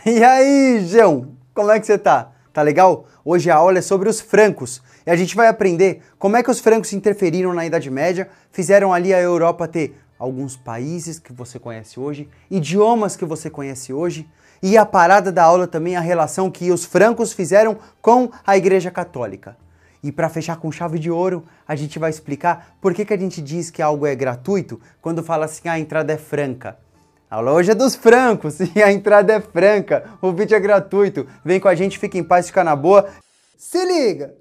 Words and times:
E 0.06 0.24
aí, 0.24 0.86
João? 0.86 1.36
Como 1.54 1.70
é 1.70 1.78
que 1.78 1.86
você 1.86 1.98
tá? 1.98 2.32
Tá 2.52 2.62
legal? 2.62 3.06
Hoje 3.24 3.50
a 3.50 3.56
aula 3.56 3.78
é 3.78 3.82
sobre 3.82 4.08
os 4.08 4.20
francos 4.20 4.82
e 5.06 5.10
a 5.10 5.16
gente 5.16 5.36
vai 5.36 5.46
aprender 5.46 6.00
como 6.18 6.36
é 6.36 6.42
que 6.42 6.50
os 6.50 6.58
francos 6.58 6.92
interferiram 6.92 7.52
na 7.52 7.66
Idade 7.66 7.90
Média, 7.90 8.28
fizeram 8.50 8.92
ali 8.92 9.12
a 9.12 9.20
Europa 9.20 9.68
ter 9.68 9.94
alguns 10.18 10.56
países 10.56 11.18
que 11.18 11.32
você 11.32 11.58
conhece 11.58 12.00
hoje, 12.00 12.28
idiomas 12.50 13.14
que 13.14 13.24
você 13.24 13.50
conhece 13.50 13.92
hoje, 13.92 14.28
e 14.62 14.76
a 14.76 14.86
parada 14.86 15.30
da 15.30 15.44
aula 15.44 15.66
também 15.66 15.96
a 15.96 16.00
relação 16.00 16.50
que 16.50 16.70
os 16.70 16.84
francos 16.84 17.32
fizeram 17.32 17.78
com 18.00 18.30
a 18.46 18.56
Igreja 18.56 18.90
Católica. 18.90 19.56
E 20.02 20.10
para 20.10 20.28
fechar 20.28 20.56
com 20.56 20.72
chave 20.72 20.98
de 20.98 21.10
ouro, 21.10 21.44
a 21.68 21.76
gente 21.76 21.98
vai 21.98 22.10
explicar 22.10 22.74
por 22.80 22.94
que, 22.94 23.04
que 23.04 23.14
a 23.14 23.18
gente 23.18 23.42
diz 23.42 23.70
que 23.70 23.82
algo 23.82 24.06
é 24.06 24.14
gratuito 24.14 24.80
quando 25.00 25.22
fala 25.22 25.44
assim, 25.44 25.68
ah, 25.68 25.72
a 25.72 25.78
entrada 25.78 26.12
é 26.12 26.16
franca. 26.16 26.78
A 27.30 27.40
hoje 27.40 27.70
é 27.70 27.74
dos 27.76 27.94
francos 27.94 28.58
e 28.74 28.82
a 28.82 28.90
entrada 28.90 29.34
é 29.34 29.40
franca. 29.40 30.10
O 30.20 30.32
vídeo 30.32 30.56
é 30.56 30.60
gratuito. 30.60 31.28
Vem 31.44 31.60
com 31.60 31.68
a 31.68 31.74
gente, 31.76 31.96
fica 31.96 32.18
em 32.18 32.24
paz, 32.24 32.48
fica 32.48 32.64
na 32.64 32.74
boa. 32.74 33.08
Se 33.56 33.84
liga 33.84 34.34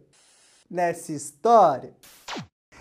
nessa 0.69 1.11
história. 1.11 1.91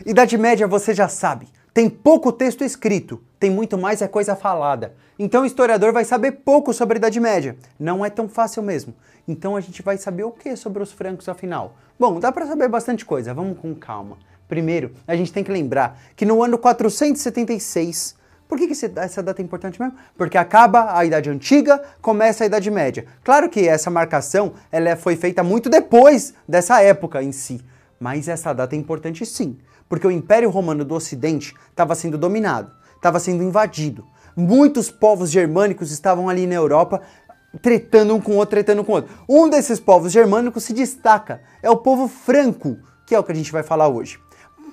Idade 0.06 0.38
Média 0.38 0.66
você 0.66 0.94
já 0.94 1.08
sabe. 1.08 1.46
Tem 1.74 1.90
pouco 1.90 2.32
texto 2.32 2.64
escrito, 2.64 3.22
tem 3.38 3.50
muito 3.50 3.76
mais 3.76 4.00
é 4.00 4.08
coisa 4.08 4.34
falada. 4.34 4.94
Então 5.18 5.42
o 5.42 5.46
historiador 5.46 5.92
vai 5.92 6.06
saber 6.06 6.32
pouco 6.32 6.72
sobre 6.72 6.96
a 6.96 7.00
Idade 7.00 7.20
Média. 7.20 7.58
Não 7.78 8.02
é 8.02 8.08
tão 8.08 8.30
fácil 8.30 8.62
mesmo. 8.62 8.94
Então 9.28 9.56
a 9.56 9.60
gente 9.60 9.82
vai 9.82 9.98
saber 9.98 10.24
o 10.24 10.30
que 10.30 10.56
sobre 10.56 10.82
os 10.82 10.90
francos 10.90 11.28
afinal? 11.28 11.76
Bom, 12.00 12.18
dá 12.18 12.32
para 12.32 12.46
saber 12.46 12.68
bastante 12.68 13.04
coisa, 13.04 13.34
vamos 13.34 13.58
com 13.58 13.74
calma. 13.74 14.16
Primeiro, 14.48 14.92
a 15.06 15.14
gente 15.14 15.32
tem 15.32 15.44
que 15.44 15.52
lembrar 15.52 16.00
que 16.16 16.24
no 16.24 16.42
ano 16.42 16.56
476 16.56 18.16
por 18.48 18.56
que, 18.56 18.66
que 18.66 18.72
essa 18.72 19.22
data 19.22 19.42
é 19.42 19.44
importante 19.44 19.78
mesmo? 19.80 19.94
Porque 20.16 20.38
acaba 20.38 20.96
a 20.96 21.04
Idade 21.04 21.28
Antiga, 21.28 21.82
começa 22.00 22.44
a 22.44 22.46
Idade 22.46 22.70
Média. 22.70 23.04
Claro 23.22 23.50
que 23.50 23.68
essa 23.68 23.90
marcação 23.90 24.54
ela 24.72 24.96
foi 24.96 25.16
feita 25.16 25.42
muito 25.42 25.68
depois 25.68 26.32
dessa 26.48 26.80
época 26.82 27.22
em 27.22 27.30
si, 27.30 27.60
mas 28.00 28.26
essa 28.26 28.54
data 28.54 28.74
é 28.74 28.78
importante 28.78 29.26
sim, 29.26 29.58
porque 29.86 30.06
o 30.06 30.10
Império 30.10 30.48
Romano 30.48 30.82
do 30.82 30.94
Ocidente 30.94 31.54
estava 31.70 31.94
sendo 31.94 32.16
dominado, 32.16 32.72
estava 32.96 33.20
sendo 33.20 33.42
invadido. 33.42 34.06
Muitos 34.34 34.90
povos 34.90 35.30
germânicos 35.30 35.90
estavam 35.90 36.28
ali 36.28 36.46
na 36.46 36.54
Europa 36.54 37.02
tretando 37.60 38.14
um 38.14 38.20
com 38.20 38.32
o 38.32 38.36
outro, 38.36 38.50
tretando 38.50 38.80
um 38.82 38.84
com 38.84 38.92
o 38.92 38.94
outro. 38.96 39.14
Um 39.28 39.48
desses 39.48 39.78
povos 39.78 40.12
germânicos 40.12 40.64
se 40.64 40.72
destaca, 40.72 41.42
é 41.62 41.68
o 41.68 41.76
povo 41.76 42.08
franco, 42.08 42.78
que 43.06 43.14
é 43.14 43.18
o 43.18 43.24
que 43.24 43.32
a 43.32 43.34
gente 43.34 43.52
vai 43.52 43.62
falar 43.62 43.88
hoje. 43.88 44.18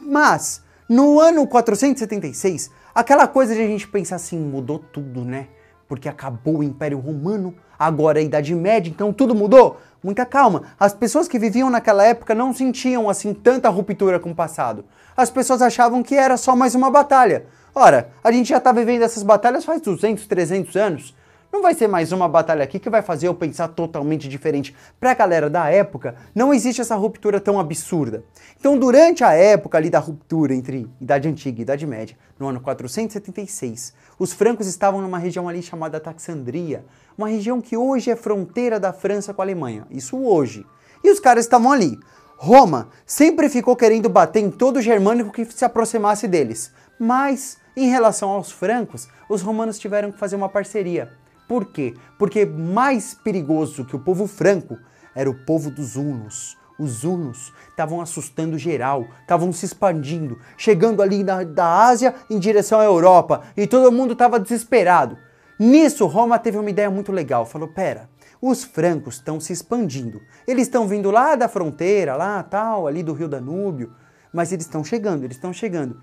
Mas, 0.02 0.62
no 0.88 1.20
ano 1.20 1.48
476, 1.48 2.72
Aquela 2.96 3.28
coisa 3.28 3.54
de 3.54 3.62
a 3.62 3.68
gente 3.68 3.90
pensar 3.90 4.16
assim, 4.16 4.40
mudou 4.40 4.80
tudo, 4.80 5.26
né? 5.26 5.50
Porque 5.86 6.08
acabou 6.08 6.60
o 6.60 6.64
Império 6.64 6.98
Romano, 6.98 7.54
agora 7.78 8.20
é 8.20 8.22
a 8.22 8.26
Idade 8.26 8.56
Média, 8.56 8.90
então 8.90 9.12
tudo 9.12 9.36
mudou? 9.36 9.82
Muita 10.02 10.26
calma. 10.26 10.64
As 10.80 10.94
pessoas 10.94 11.28
que 11.28 11.38
viviam 11.38 11.70
naquela 11.70 12.06
época 12.06 12.34
não 12.34 12.54
sentiam 12.54 13.10
assim 13.10 13.34
tanta 13.34 13.68
ruptura 13.68 14.18
com 14.18 14.32
o 14.32 14.36
passado. 14.36 14.86
As 15.18 15.30
pessoas 15.30 15.62
achavam 15.62 16.02
que 16.02 16.16
era 16.16 16.38
só 16.38 16.56
mais 16.56 16.74
uma 16.74 16.90
batalha. 16.90 17.48
Ora, 17.76 18.12
a 18.24 18.32
gente 18.32 18.48
já 18.48 18.60
está 18.60 18.72
vivendo 18.72 19.02
essas 19.02 19.24
batalhas 19.24 19.66
faz 19.66 19.82
200, 19.82 20.26
300 20.26 20.76
anos. 20.78 21.16
Não 21.56 21.62
vai 21.62 21.74
ser 21.74 21.88
mais 21.88 22.12
uma 22.12 22.28
batalha 22.28 22.66
aqui 22.66 22.78
que 22.78 22.90
vai 22.90 23.02
fazer 23.02 23.30
eu 23.30 23.34
pensar 23.34 23.70
totalmente 23.70 24.28
diferente. 24.28 24.76
Para 25.00 25.12
a 25.12 25.14
galera 25.14 25.50
da 25.50 25.70
época, 25.70 26.16
não 26.36 26.54
existe 26.54 26.82
essa 26.82 26.98
ruptura 26.98 27.40
tão 27.40 27.58
absurda. 27.58 28.26
Então, 28.60 28.78
durante 28.78 29.24
a 29.24 29.32
época 29.32 29.78
ali 29.78 29.90
da 29.90 29.98
ruptura 29.98 30.54
entre 30.54 30.86
Idade 31.00 31.30
Antiga 31.30 31.58
e 31.58 31.62
Idade 31.62 31.88
Média, 31.88 32.18
no 32.38 32.50
ano 32.50 32.60
476, 32.60 33.94
os 34.20 34.34
francos 34.34 34.68
estavam 34.68 35.00
numa 35.00 35.18
região 35.18 35.48
ali 35.48 35.64
chamada 35.64 35.98
Taxandria, 35.98 36.84
uma 37.18 37.30
região 37.30 37.62
que 37.62 37.78
hoje 37.78 38.12
é 38.12 38.18
fronteira 38.18 38.78
da 38.78 38.92
França 38.92 39.34
com 39.34 39.42
a 39.42 39.46
Alemanha. 39.46 39.88
Isso 39.90 40.18
hoje. 40.18 40.66
E 41.02 41.10
os 41.10 41.22
caras 41.22 41.46
estavam 41.46 41.72
ali. 41.72 41.98
Roma 42.36 42.90
sempre 43.06 43.48
ficou 43.48 43.78
querendo 43.78 44.10
bater 44.10 44.44
em 44.44 44.52
todo 44.52 44.82
germânico 44.82 45.32
que 45.32 45.46
se 45.46 45.64
aproximasse 45.64 46.28
deles. 46.28 46.74
Mas, 47.00 47.58
em 47.78 47.88
relação 47.88 48.28
aos 48.28 48.52
francos, 48.52 49.08
os 49.30 49.42
romanos 49.42 49.80
tiveram 49.80 50.12
que 50.12 50.20
fazer 50.20 50.36
uma 50.36 50.50
parceria. 50.50 51.14
Por 51.48 51.66
quê? 51.66 51.94
Porque 52.18 52.46
mais 52.46 53.14
perigoso 53.14 53.86
que 53.86 53.96
o 53.96 54.00
povo 54.00 54.28
franco 54.28 54.78
era 55.14 55.30
o 55.30 55.46
povo 55.46 55.70
dos 55.70 55.96
hunos. 55.96 56.58
Os 56.78 57.04
hunos 57.04 57.54
estavam 57.70 58.02
assustando 58.02 58.58
geral, 58.58 59.08
estavam 59.22 59.54
se 59.54 59.66
expandindo, 59.66 60.38
chegando 60.58 61.02
ali 61.02 61.24
da, 61.24 61.44
da 61.44 61.86
Ásia 61.86 62.14
em 62.30 62.38
direção 62.38 62.80
à 62.80 62.84
Europa 62.84 63.44
e 63.56 63.66
todo 63.66 63.92
mundo 63.92 64.14
estava 64.14 64.40
desesperado. 64.40 65.18
Nisso, 65.58 66.06
Roma 66.06 66.38
teve 66.38 66.58
uma 66.58 66.70
ideia 66.70 66.90
muito 66.90 67.14
legal. 67.14 67.46
Falou: 67.46 67.70
pera, 67.70 68.10
os 68.42 68.66
francos 68.66 69.16
estão 69.16 69.40
se 69.40 69.54
expandindo. 69.54 70.22
Eles 70.46 70.64
estão 70.64 70.86
vindo 70.86 71.10
lá 71.12 71.36
da 71.36 71.48
fronteira, 71.48 72.16
lá 72.18 72.44
tal, 72.44 72.88
ali 72.88 73.04
do 73.04 73.14
rio 73.14 73.30
Danúbio, 73.30 73.94
mas 74.34 74.52
eles 74.52 74.66
estão 74.66 74.84
chegando, 74.84 75.24
eles 75.24 75.38
estão 75.38 75.54
chegando 75.54 76.02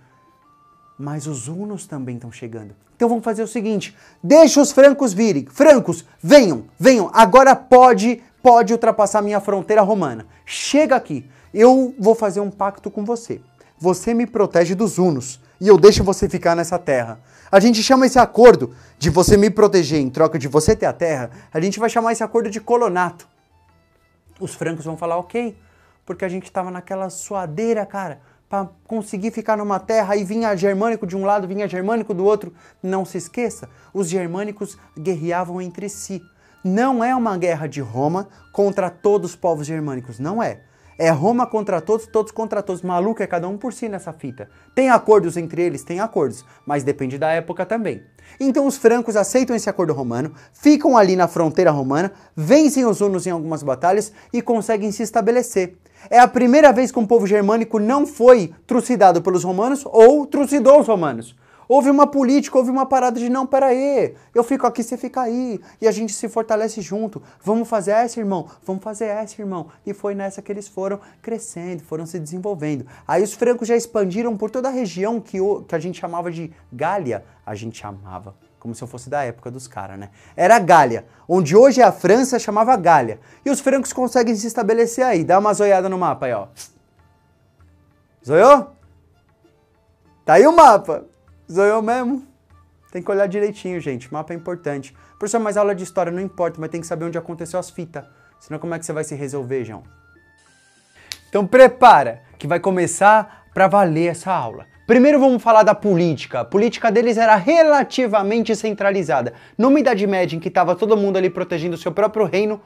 mas 0.98 1.26
os 1.26 1.48
hunos 1.48 1.86
também 1.86 2.16
estão 2.16 2.30
chegando. 2.30 2.74
Então 2.94 3.08
vamos 3.08 3.24
fazer 3.24 3.42
o 3.42 3.48
seguinte: 3.48 3.96
deixa 4.22 4.60
os 4.60 4.72
francos 4.72 5.12
virem. 5.12 5.46
Francos, 5.46 6.04
venham, 6.22 6.64
venham. 6.78 7.10
Agora 7.12 7.56
pode, 7.56 8.22
pode 8.42 8.72
ultrapassar 8.72 9.22
minha 9.22 9.40
fronteira 9.40 9.82
romana. 9.82 10.26
Chega 10.46 10.96
aqui. 10.96 11.28
Eu 11.52 11.94
vou 11.98 12.14
fazer 12.14 12.40
um 12.40 12.50
pacto 12.50 12.90
com 12.90 13.04
você. 13.04 13.40
Você 13.78 14.14
me 14.14 14.26
protege 14.26 14.74
dos 14.74 14.98
hunos 14.98 15.40
e 15.60 15.68
eu 15.68 15.76
deixo 15.76 16.04
você 16.04 16.28
ficar 16.28 16.54
nessa 16.54 16.78
terra. 16.78 17.20
A 17.50 17.60
gente 17.60 17.82
chama 17.82 18.06
esse 18.06 18.18
acordo 18.18 18.74
de 18.98 19.10
você 19.10 19.36
me 19.36 19.50
proteger 19.50 20.00
em 20.00 20.08
troca 20.08 20.38
de 20.38 20.48
você 20.48 20.74
ter 20.74 20.86
a 20.86 20.92
terra, 20.92 21.30
a 21.52 21.60
gente 21.60 21.78
vai 21.78 21.90
chamar 21.90 22.12
esse 22.12 22.22
acordo 22.22 22.48
de 22.48 22.60
colonato. 22.60 23.28
Os 24.40 24.54
francos 24.54 24.84
vão 24.84 24.96
falar, 24.96 25.18
ok, 25.18 25.56
porque 26.06 26.24
a 26.24 26.28
gente 26.28 26.44
estava 26.44 26.70
naquela 26.70 27.10
suadeira, 27.10 27.84
cara 27.84 28.20
para 28.52 28.68
conseguir 28.86 29.30
ficar 29.30 29.56
numa 29.56 29.80
terra 29.80 30.14
e 30.14 30.24
vinha 30.24 30.54
germânico 30.54 31.06
de 31.06 31.16
um 31.16 31.24
lado, 31.24 31.48
vinha 31.48 31.66
germânico 31.66 32.12
do 32.12 32.22
outro. 32.22 32.52
Não 32.82 33.02
se 33.02 33.16
esqueça, 33.16 33.66
os 33.94 34.10
germânicos 34.10 34.76
guerreavam 34.94 35.58
entre 35.58 35.88
si. 35.88 36.20
Não 36.62 37.02
é 37.02 37.16
uma 37.16 37.38
guerra 37.38 37.66
de 37.66 37.80
Roma 37.80 38.28
contra 38.52 38.90
todos 38.90 39.30
os 39.30 39.36
povos 39.36 39.66
germânicos, 39.66 40.18
não 40.18 40.42
é. 40.42 40.60
É 40.98 41.10
Roma 41.10 41.46
contra 41.46 41.80
todos, 41.80 42.06
todos 42.06 42.32
contra 42.32 42.62
todos. 42.62 42.82
Maluco 42.82 43.22
é 43.22 43.26
cada 43.26 43.48
um 43.48 43.56
por 43.56 43.72
si 43.72 43.88
nessa 43.88 44.12
fita. 44.12 44.48
Tem 44.74 44.90
acordos 44.90 45.36
entre 45.36 45.62
eles? 45.62 45.84
Tem 45.84 46.00
acordos, 46.00 46.44
mas 46.66 46.84
depende 46.84 47.18
da 47.18 47.30
época 47.30 47.64
também. 47.64 48.02
Então 48.38 48.66
os 48.66 48.76
francos 48.76 49.16
aceitam 49.16 49.54
esse 49.54 49.68
acordo 49.68 49.92
romano, 49.92 50.32
ficam 50.52 50.96
ali 50.96 51.16
na 51.16 51.28
fronteira 51.28 51.70
romana, 51.70 52.12
vencem 52.36 52.84
os 52.84 53.00
hunos 53.00 53.26
em 53.26 53.30
algumas 53.30 53.62
batalhas 53.62 54.12
e 54.32 54.40
conseguem 54.40 54.92
se 54.92 55.02
estabelecer. 55.02 55.76
É 56.10 56.18
a 56.18 56.28
primeira 56.28 56.72
vez 56.72 56.90
que 56.90 56.98
um 56.98 57.06
povo 57.06 57.26
germânico 57.26 57.78
não 57.78 58.06
foi 58.06 58.52
trucidado 58.66 59.22
pelos 59.22 59.44
romanos 59.44 59.84
ou 59.86 60.26
trucidou 60.26 60.80
os 60.80 60.88
romanos. 60.88 61.36
Houve 61.68 61.90
uma 61.90 62.06
política, 62.06 62.58
houve 62.58 62.70
uma 62.70 62.86
parada 62.86 63.18
de 63.18 63.28
não, 63.28 63.46
peraí, 63.46 64.14
eu 64.34 64.42
fico 64.42 64.66
aqui, 64.66 64.82
você 64.82 64.96
fica 64.96 65.22
aí, 65.22 65.60
e 65.80 65.88
a 65.88 65.92
gente 65.92 66.12
se 66.12 66.28
fortalece 66.28 66.80
junto. 66.80 67.22
Vamos 67.42 67.68
fazer 67.68 67.92
essa, 67.92 68.20
irmão, 68.20 68.48
vamos 68.64 68.82
fazer 68.82 69.06
essa, 69.06 69.40
irmão. 69.40 69.68
E 69.86 69.92
foi 69.92 70.14
nessa 70.14 70.42
que 70.42 70.52
eles 70.52 70.68
foram 70.68 71.00
crescendo, 71.20 71.82
foram 71.82 72.06
se 72.06 72.18
desenvolvendo. 72.18 72.86
Aí 73.06 73.22
os 73.22 73.32
francos 73.32 73.68
já 73.68 73.76
expandiram 73.76 74.36
por 74.36 74.50
toda 74.50 74.68
a 74.68 74.72
região 74.72 75.20
que, 75.20 75.40
o, 75.40 75.62
que 75.62 75.74
a 75.74 75.78
gente 75.78 76.00
chamava 76.00 76.30
de 76.30 76.52
Gália, 76.72 77.24
a 77.44 77.54
gente 77.54 77.78
chamava 77.78 78.34
como 78.62 78.76
se 78.76 78.84
eu 78.84 78.86
fosse 78.86 79.10
da 79.10 79.24
época 79.24 79.50
dos 79.50 79.66
caras, 79.66 79.98
né? 79.98 80.10
Era 80.36 80.56
Gália, 80.60 81.04
onde 81.28 81.56
hoje 81.56 81.80
é 81.80 81.84
a 81.84 81.90
França, 81.90 82.38
chamava 82.38 82.76
Gália. 82.76 83.18
E 83.44 83.50
os 83.50 83.58
francos 83.58 83.92
conseguem 83.92 84.36
se 84.36 84.46
estabelecer 84.46 85.04
aí. 85.04 85.24
Dá 85.24 85.40
uma 85.40 85.52
zoiada 85.52 85.88
no 85.88 85.98
mapa 85.98 86.26
aí, 86.26 86.32
ó. 86.32 86.46
Zoiou? 88.24 88.70
Tá 90.24 90.34
aí 90.34 90.46
o 90.46 90.52
mapa. 90.52 91.04
Zoiou 91.52 91.82
mesmo? 91.82 92.26
Tem 92.90 93.02
que 93.02 93.10
olhar 93.10 93.26
direitinho, 93.26 93.78
gente. 93.78 94.10
Mapa 94.12 94.32
é 94.32 94.36
importante. 94.36 94.94
Professor, 95.18 95.38
mas 95.38 95.56
aula 95.56 95.74
de 95.74 95.84
história 95.84 96.10
não 96.10 96.20
importa, 96.20 96.58
mas 96.58 96.70
tem 96.70 96.80
que 96.80 96.86
saber 96.86 97.04
onde 97.04 97.18
aconteceu 97.18 97.60
as 97.60 97.68
fitas. 97.68 98.04
Senão 98.40 98.58
como 98.58 98.74
é 98.74 98.78
que 98.78 98.86
você 98.86 98.92
vai 98.92 99.04
se 99.04 99.14
resolver, 99.14 99.64
João? 99.64 99.82
Então 101.28 101.46
prepara, 101.46 102.22
que 102.38 102.46
vai 102.46 102.58
começar 102.58 103.46
para 103.52 103.68
valer 103.68 104.10
essa 104.10 104.32
aula. 104.32 104.66
Primeiro 104.86 105.20
vamos 105.20 105.42
falar 105.42 105.62
da 105.62 105.74
política. 105.74 106.40
A 106.40 106.44
política 106.44 106.90
deles 106.90 107.16
era 107.16 107.36
relativamente 107.36 108.56
centralizada. 108.56 109.34
Numa 109.56 109.78
Idade 109.78 110.06
Média 110.06 110.36
em 110.36 110.40
que 110.40 110.48
estava 110.48 110.74
todo 110.74 110.96
mundo 110.96 111.18
ali 111.18 111.30
protegendo 111.30 111.74
o 111.74 111.78
seu 111.78 111.92
próprio 111.92 112.24
reino, 112.24 112.60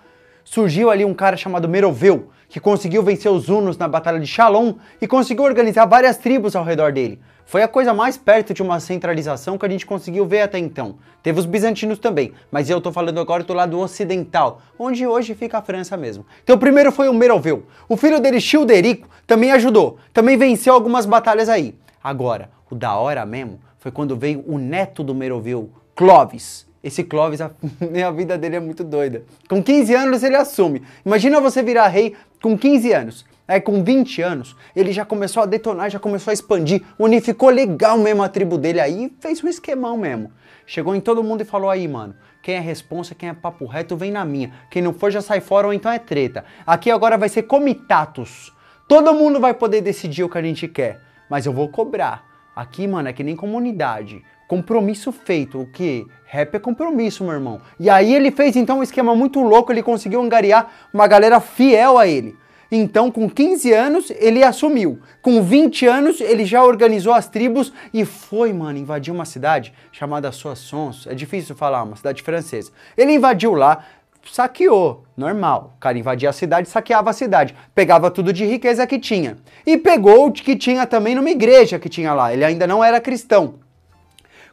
surgiu 0.44 0.90
ali 0.90 1.04
um 1.04 1.12
cara 1.12 1.36
chamado 1.36 1.68
Meroveu, 1.68 2.30
que 2.48 2.60
conseguiu 2.60 3.02
vencer 3.02 3.30
os 3.30 3.48
hunos 3.48 3.76
na 3.76 3.88
Batalha 3.88 4.20
de 4.20 4.26
Shalom 4.26 4.74
e 5.00 5.06
conseguiu 5.06 5.44
organizar 5.44 5.86
várias 5.86 6.16
tribos 6.16 6.54
ao 6.54 6.64
redor 6.64 6.92
dele. 6.92 7.20
Foi 7.48 7.62
a 7.62 7.68
coisa 7.68 7.94
mais 7.94 8.16
perto 8.16 8.52
de 8.52 8.60
uma 8.60 8.80
centralização 8.80 9.56
que 9.56 9.64
a 9.64 9.68
gente 9.68 9.86
conseguiu 9.86 10.26
ver 10.26 10.40
até 10.40 10.58
então. 10.58 10.96
Teve 11.22 11.38
os 11.38 11.46
bizantinos 11.46 11.96
também, 11.96 12.32
mas 12.50 12.68
eu 12.68 12.80
tô 12.80 12.90
falando 12.90 13.20
agora 13.20 13.44
do 13.44 13.54
lado 13.54 13.78
ocidental, 13.78 14.60
onde 14.76 15.06
hoje 15.06 15.32
fica 15.32 15.58
a 15.58 15.62
França 15.62 15.96
mesmo. 15.96 16.26
Então 16.42 16.56
o 16.56 16.58
primeiro 16.58 16.90
foi 16.90 17.08
o 17.08 17.14
Meroveu. 17.14 17.64
O 17.88 17.96
filho 17.96 18.18
dele, 18.18 18.40
Childerico, 18.40 19.08
também 19.28 19.52
ajudou, 19.52 19.96
também 20.12 20.36
venceu 20.36 20.74
algumas 20.74 21.06
batalhas 21.06 21.48
aí. 21.48 21.76
Agora, 22.02 22.50
o 22.68 22.74
da 22.74 22.96
hora 22.96 23.24
mesmo 23.24 23.60
foi 23.78 23.92
quando 23.92 24.16
veio 24.16 24.42
o 24.44 24.58
neto 24.58 25.04
do 25.04 25.14
Meroveu, 25.14 25.70
Clovis. 25.94 26.66
Esse 26.82 27.04
Clóvis, 27.04 27.40
a, 27.40 27.52
a 28.06 28.10
vida 28.10 28.36
dele 28.36 28.56
é 28.56 28.60
muito 28.60 28.82
doida. 28.82 29.22
Com 29.48 29.62
15 29.62 29.94
anos 29.94 30.24
ele 30.24 30.34
assume. 30.34 30.82
Imagina 31.04 31.40
você 31.40 31.62
virar 31.62 31.86
rei 31.86 32.16
com 32.42 32.58
15 32.58 32.92
anos. 32.92 33.24
Aí 33.48 33.60
com 33.60 33.84
20 33.84 34.22
anos, 34.22 34.56
ele 34.74 34.92
já 34.92 35.04
começou 35.04 35.42
a 35.42 35.46
detonar, 35.46 35.88
já 35.88 36.00
começou 36.00 36.30
a 36.30 36.34
expandir, 36.34 36.82
unificou 36.98 37.48
legal 37.48 37.96
mesmo 37.96 38.22
a 38.22 38.28
tribo 38.28 38.58
dele 38.58 38.80
aí, 38.80 39.14
fez 39.20 39.42
um 39.42 39.48
esquemão 39.48 39.96
mesmo. 39.96 40.32
Chegou 40.66 40.96
em 40.96 41.00
todo 41.00 41.22
mundo 41.22 41.42
e 41.42 41.44
falou 41.44 41.70
aí, 41.70 41.86
mano, 41.86 42.16
quem 42.42 42.56
é 42.56 42.60
responsa, 42.60 43.14
quem 43.14 43.28
é 43.28 43.32
papo 43.32 43.66
reto, 43.66 43.96
vem 43.96 44.10
na 44.10 44.24
minha. 44.24 44.52
Quem 44.70 44.82
não 44.82 44.92
for 44.92 45.10
já 45.12 45.20
sai 45.20 45.40
fora 45.40 45.68
ou 45.68 45.72
então 45.72 45.90
é 45.90 45.98
treta. 45.98 46.44
Aqui 46.66 46.90
agora 46.90 47.16
vai 47.16 47.28
ser 47.28 47.42
comitatus. 47.42 48.52
Todo 48.88 49.14
mundo 49.14 49.38
vai 49.40 49.54
poder 49.54 49.80
decidir 49.80 50.24
o 50.24 50.28
que 50.28 50.38
a 50.38 50.42
gente 50.42 50.66
quer, 50.66 51.00
mas 51.30 51.46
eu 51.46 51.52
vou 51.52 51.68
cobrar. 51.68 52.24
Aqui, 52.54 52.86
mano, 52.86 53.08
é 53.08 53.12
que 53.12 53.22
nem 53.22 53.36
comunidade. 53.36 54.24
Compromisso 54.48 55.12
feito. 55.12 55.60
O 55.60 55.66
que? 55.66 56.06
Rap 56.24 56.54
é 56.54 56.58
compromisso, 56.58 57.24
meu 57.24 57.32
irmão. 57.32 57.60
E 57.78 57.90
aí 57.90 58.14
ele 58.14 58.30
fez 58.30 58.56
então 58.56 58.78
um 58.78 58.82
esquema 58.82 59.14
muito 59.14 59.40
louco, 59.40 59.72
ele 59.72 59.82
conseguiu 59.82 60.20
angariar 60.20 60.88
uma 60.92 61.06
galera 61.06 61.40
fiel 61.40 61.98
a 61.98 62.06
ele. 62.06 62.36
Então, 62.70 63.10
com 63.10 63.28
15 63.28 63.72
anos, 63.72 64.10
ele 64.10 64.42
assumiu. 64.42 64.98
Com 65.22 65.42
20 65.42 65.86
anos, 65.86 66.20
ele 66.20 66.44
já 66.44 66.64
organizou 66.64 67.12
as 67.12 67.28
tribos 67.28 67.72
e 67.94 68.04
foi, 68.04 68.52
mano, 68.52 68.78
invadir 68.78 69.12
uma 69.12 69.24
cidade 69.24 69.72
chamada 69.92 70.32
Soissons. 70.32 71.06
É 71.06 71.14
difícil 71.14 71.54
falar, 71.54 71.82
uma 71.82 71.96
cidade 71.96 72.22
francesa. 72.22 72.72
Ele 72.96 73.12
invadiu 73.12 73.54
lá, 73.54 73.84
saqueou, 74.30 75.04
normal. 75.16 75.74
O 75.76 75.80
cara 75.80 75.98
invadia 75.98 76.30
a 76.30 76.32
cidade, 76.32 76.68
saqueava 76.68 77.10
a 77.10 77.12
cidade, 77.12 77.54
pegava 77.74 78.10
tudo 78.10 78.32
de 78.32 78.44
riqueza 78.44 78.86
que 78.86 78.98
tinha. 78.98 79.36
E 79.64 79.76
pegou 79.76 80.26
o 80.26 80.32
que 80.32 80.56
tinha 80.56 80.86
também 80.86 81.14
numa 81.14 81.30
igreja 81.30 81.78
que 81.78 81.88
tinha 81.88 82.12
lá. 82.12 82.32
Ele 82.32 82.44
ainda 82.44 82.66
não 82.66 82.82
era 82.82 83.00
cristão. 83.00 83.54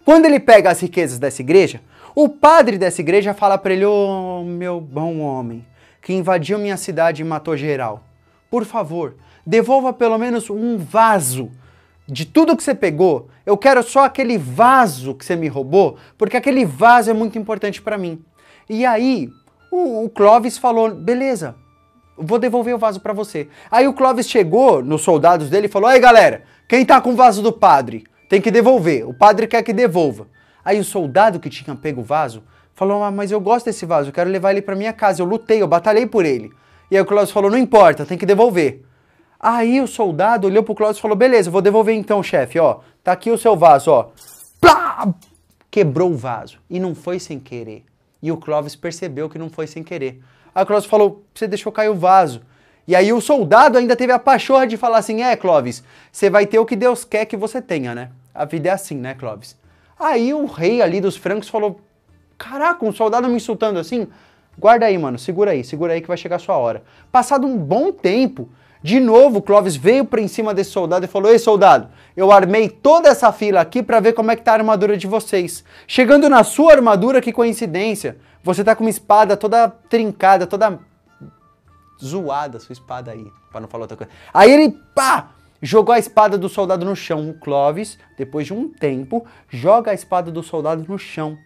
Quando 0.05 0.25
ele 0.25 0.39
pega 0.39 0.69
as 0.69 0.81
riquezas 0.81 1.17
dessa 1.17 1.41
igreja, 1.41 1.81
o 2.13 2.29
padre 2.29 2.77
dessa 2.77 3.01
igreja 3.01 3.33
fala 3.33 3.57
para 3.57 3.73
ele: 3.73 3.85
Ô 3.85 4.41
oh, 4.41 4.43
meu 4.43 4.79
bom 4.79 5.19
homem, 5.19 5.65
que 6.03 6.13
invadiu 6.13 6.59
minha 6.59 6.75
cidade 6.75 7.21
e 7.21 7.25
matou 7.25 7.55
geral. 7.55 8.03
Por 8.51 8.65
favor, 8.65 9.15
devolva 9.47 9.93
pelo 9.93 10.17
menos 10.17 10.49
um 10.49 10.77
vaso 10.77 11.49
de 12.05 12.25
tudo 12.25 12.55
que 12.57 12.63
você 12.63 12.75
pegou. 12.75 13.29
Eu 13.45 13.57
quero 13.57 13.81
só 13.81 14.03
aquele 14.03 14.37
vaso 14.37 15.15
que 15.15 15.25
você 15.25 15.35
me 15.35 15.47
roubou, 15.47 15.97
porque 16.17 16.37
aquele 16.37 16.65
vaso 16.65 17.09
é 17.09 17.13
muito 17.13 17.39
importante 17.39 17.81
para 17.81 17.97
mim. 17.97 18.23
E 18.69 18.85
aí, 18.85 19.29
o, 19.71 20.03
o 20.03 20.09
Clovis 20.09 20.57
falou: 20.57 20.93
beleza, 20.93 21.55
vou 22.17 22.37
devolver 22.37 22.75
o 22.75 22.77
vaso 22.79 22.99
para 22.99 23.13
você. 23.13 23.47
Aí 23.71 23.87
o 23.87 23.93
Clovis 23.93 24.29
chegou 24.29 24.83
nos 24.83 25.01
soldados 25.01 25.49
dele 25.49 25.67
e 25.67 25.69
falou: 25.69 25.89
Aí 25.89 25.99
galera, 25.99 26.43
quem 26.67 26.85
tá 26.85 26.99
com 26.99 27.11
o 27.11 27.15
vaso 27.15 27.41
do 27.41 27.51
padre? 27.51 28.03
Tem 28.29 28.41
que 28.41 28.51
devolver. 28.51 29.07
O 29.07 29.13
padre 29.13 29.47
quer 29.47 29.63
que 29.63 29.71
devolva. 29.71 30.27
Aí 30.65 30.79
o 30.79 30.83
soldado 30.83 31.39
que 31.39 31.49
tinha 31.49 31.75
pego 31.75 32.01
o 32.01 32.03
vaso 32.03 32.43
falou: 32.73 33.03
ah, 33.03 33.11
mas 33.11 33.31
eu 33.31 33.39
gosto 33.39 33.65
desse 33.65 33.85
vaso, 33.85 34.09
eu 34.09 34.13
quero 34.13 34.29
levar 34.29 34.51
ele 34.51 34.61
para 34.61 34.75
minha 34.75 34.93
casa. 34.93 35.21
Eu 35.21 35.25
lutei, 35.25 35.61
eu 35.61 35.67
batalhei 35.67 36.05
por 36.05 36.25
ele. 36.25 36.51
E 36.89 36.95
aí 36.95 37.01
o 37.01 37.05
Cláudio 37.05 37.33
falou: 37.33 37.49
não 37.49 37.57
importa, 37.57 38.05
tem 38.05 38.17
que 38.17 38.25
devolver. 38.25 38.83
Aí 39.39 39.81
o 39.81 39.87
soldado 39.87 40.47
olhou 40.47 40.63
pro 40.63 40.75
Cláudio 40.75 40.99
e 40.99 41.01
falou: 41.01 41.17
beleza, 41.17 41.51
vou 41.51 41.61
devolver 41.61 41.95
então, 41.95 42.23
chefe, 42.23 42.59
ó. 42.59 42.79
Tá 43.03 43.11
aqui 43.11 43.29
o 43.29 43.37
seu 43.37 43.55
vaso, 43.55 43.91
ó. 43.91 44.09
Plá! 44.61 45.13
Quebrou 45.69 46.11
o 46.11 46.17
vaso. 46.17 46.59
E 46.69 46.79
não 46.79 46.95
foi 46.95 47.19
sem 47.19 47.39
querer. 47.39 47.83
E 48.21 48.31
o 48.31 48.37
Clóvis 48.37 48.75
percebeu 48.75 49.29
que 49.29 49.37
não 49.37 49.49
foi 49.49 49.67
sem 49.67 49.83
querer. 49.83 50.21
Aí 50.55 50.63
o 50.63 50.65
Clóvis 50.65 50.85
falou: 50.85 51.23
você 51.33 51.47
deixou 51.47 51.71
cair 51.71 51.89
o 51.89 51.95
vaso. 51.95 52.41
E 52.87 52.95
aí 52.95 53.13
o 53.13 53.21
soldado 53.21 53.77
ainda 53.77 53.95
teve 53.95 54.11
a 54.11 54.19
pachorra 54.19 54.67
de 54.67 54.77
falar 54.77 54.99
assim: 54.99 55.21
é, 55.21 55.35
Clóvis, 55.35 55.83
você 56.11 56.29
vai 56.29 56.45
ter 56.45 56.59
o 56.59 56.65
que 56.65 56.75
Deus 56.75 57.03
quer 57.03 57.25
que 57.25 57.35
você 57.35 57.61
tenha, 57.61 57.93
né? 57.93 58.11
A 58.33 58.45
vida 58.45 58.69
é 58.69 58.71
assim, 58.71 58.95
né, 58.95 59.13
Clóvis? 59.13 59.57
Aí 59.99 60.33
o 60.33 60.45
rei 60.45 60.81
ali 60.81 61.01
dos 61.01 61.17
francos 61.17 61.49
falou: 61.49 61.79
Caraca, 62.43 62.85
um 62.85 62.91
soldado 62.91 63.29
me 63.29 63.37
insultando 63.37 63.79
assim? 63.79 64.05
Guarda 64.59 64.85
aí, 64.85 64.97
mano, 64.97 65.17
segura 65.17 65.51
aí, 65.51 65.63
segura 65.63 65.93
aí 65.93 66.01
que 66.01 66.07
vai 66.07 66.17
chegar 66.17 66.35
a 66.35 66.39
sua 66.39 66.57
hora. 66.57 66.83
Passado 67.09 67.47
um 67.47 67.57
bom 67.57 67.91
tempo, 67.91 68.49
de 68.81 68.99
novo, 68.99 69.41
Clóvis 69.41 69.77
veio 69.77 70.03
para 70.03 70.19
em 70.19 70.27
cima 70.27 70.53
desse 70.53 70.71
soldado 70.71 71.05
e 71.05 71.07
falou: 71.07 71.31
Ei, 71.31 71.39
soldado, 71.39 71.87
eu 72.17 72.33
armei 72.33 72.67
toda 72.67 73.07
essa 73.07 73.31
fila 73.31 73.61
aqui 73.61 73.81
para 73.81 74.01
ver 74.01 74.11
como 74.11 74.29
é 74.29 74.35
que 74.35 74.41
tá 74.41 74.51
a 74.51 74.55
armadura 74.55 74.97
de 74.97 75.07
vocês. 75.07 75.63
Chegando 75.87 76.29
na 76.29 76.43
sua 76.43 76.73
armadura, 76.73 77.21
que 77.21 77.31
coincidência, 77.31 78.17
você 78.43 78.61
tá 78.61 78.75
com 78.75 78.83
uma 78.83 78.89
espada 78.89 79.37
toda 79.37 79.69
trincada, 79.69 80.45
toda 80.45 80.79
zoada, 82.03 82.59
sua 82.59 82.73
espada 82.73 83.11
aí, 83.11 83.25
para 83.53 83.61
não 83.61 83.69
falar 83.69 83.85
outra 83.85 83.95
coisa. 83.95 84.11
Aí 84.33 84.51
ele, 84.51 84.77
pá, 84.93 85.29
jogou 85.61 85.95
a 85.95 85.99
espada 85.99 86.37
do 86.37 86.49
soldado 86.49 86.83
no 86.85 86.95
chão. 86.95 87.29
O 87.29 87.33
Clovis, 87.35 87.97
depois 88.17 88.45
de 88.45 88.53
um 88.53 88.67
tempo, 88.67 89.25
joga 89.49 89.91
a 89.91 89.93
espada 89.93 90.29
do 90.29 90.43
soldado 90.43 90.83
no 90.85 90.99
chão. 90.99 91.37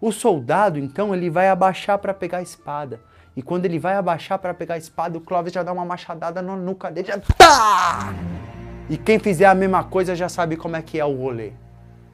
O 0.00 0.12
soldado, 0.12 0.78
então, 0.78 1.14
ele 1.14 1.28
vai 1.28 1.48
abaixar 1.48 1.98
para 1.98 2.14
pegar 2.14 2.38
a 2.38 2.42
espada. 2.42 3.00
E 3.36 3.42
quando 3.42 3.64
ele 3.64 3.78
vai 3.78 3.94
abaixar 3.94 4.38
para 4.38 4.52
pegar 4.54 4.74
a 4.74 4.78
espada, 4.78 5.16
o 5.16 5.20
Clovis 5.20 5.52
já 5.52 5.62
dá 5.62 5.72
uma 5.72 5.84
machadada 5.84 6.42
na 6.42 6.56
nuca 6.56 6.90
dele. 6.90 7.08
Já... 7.08 7.18
Tá! 7.36 8.12
E 8.88 8.96
quem 8.96 9.18
fizer 9.18 9.46
a 9.46 9.54
mesma 9.54 9.84
coisa 9.84 10.16
já 10.16 10.28
sabe 10.28 10.56
como 10.56 10.76
é 10.76 10.82
que 10.82 10.98
é 10.98 11.04
o 11.04 11.16
rolê. 11.16 11.52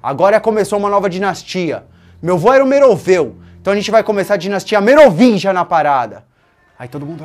Agora 0.02 0.40
começou 0.40 0.78
uma 0.78 0.90
nova 0.90 1.08
dinastia. 1.08 1.86
Meu 2.20 2.34
avô 2.34 2.52
era 2.52 2.64
o 2.64 2.66
Meroveu. 2.66 3.38
Então 3.60 3.72
a 3.72 3.76
gente 3.76 3.90
vai 3.90 4.02
começar 4.02 4.34
a 4.34 4.36
dinastia 4.36 4.80
Merovingia 4.80 5.52
na 5.52 5.64
parada. 5.64 6.24
Aí 6.78 6.88
todo 6.88 7.06
mundo 7.06 7.24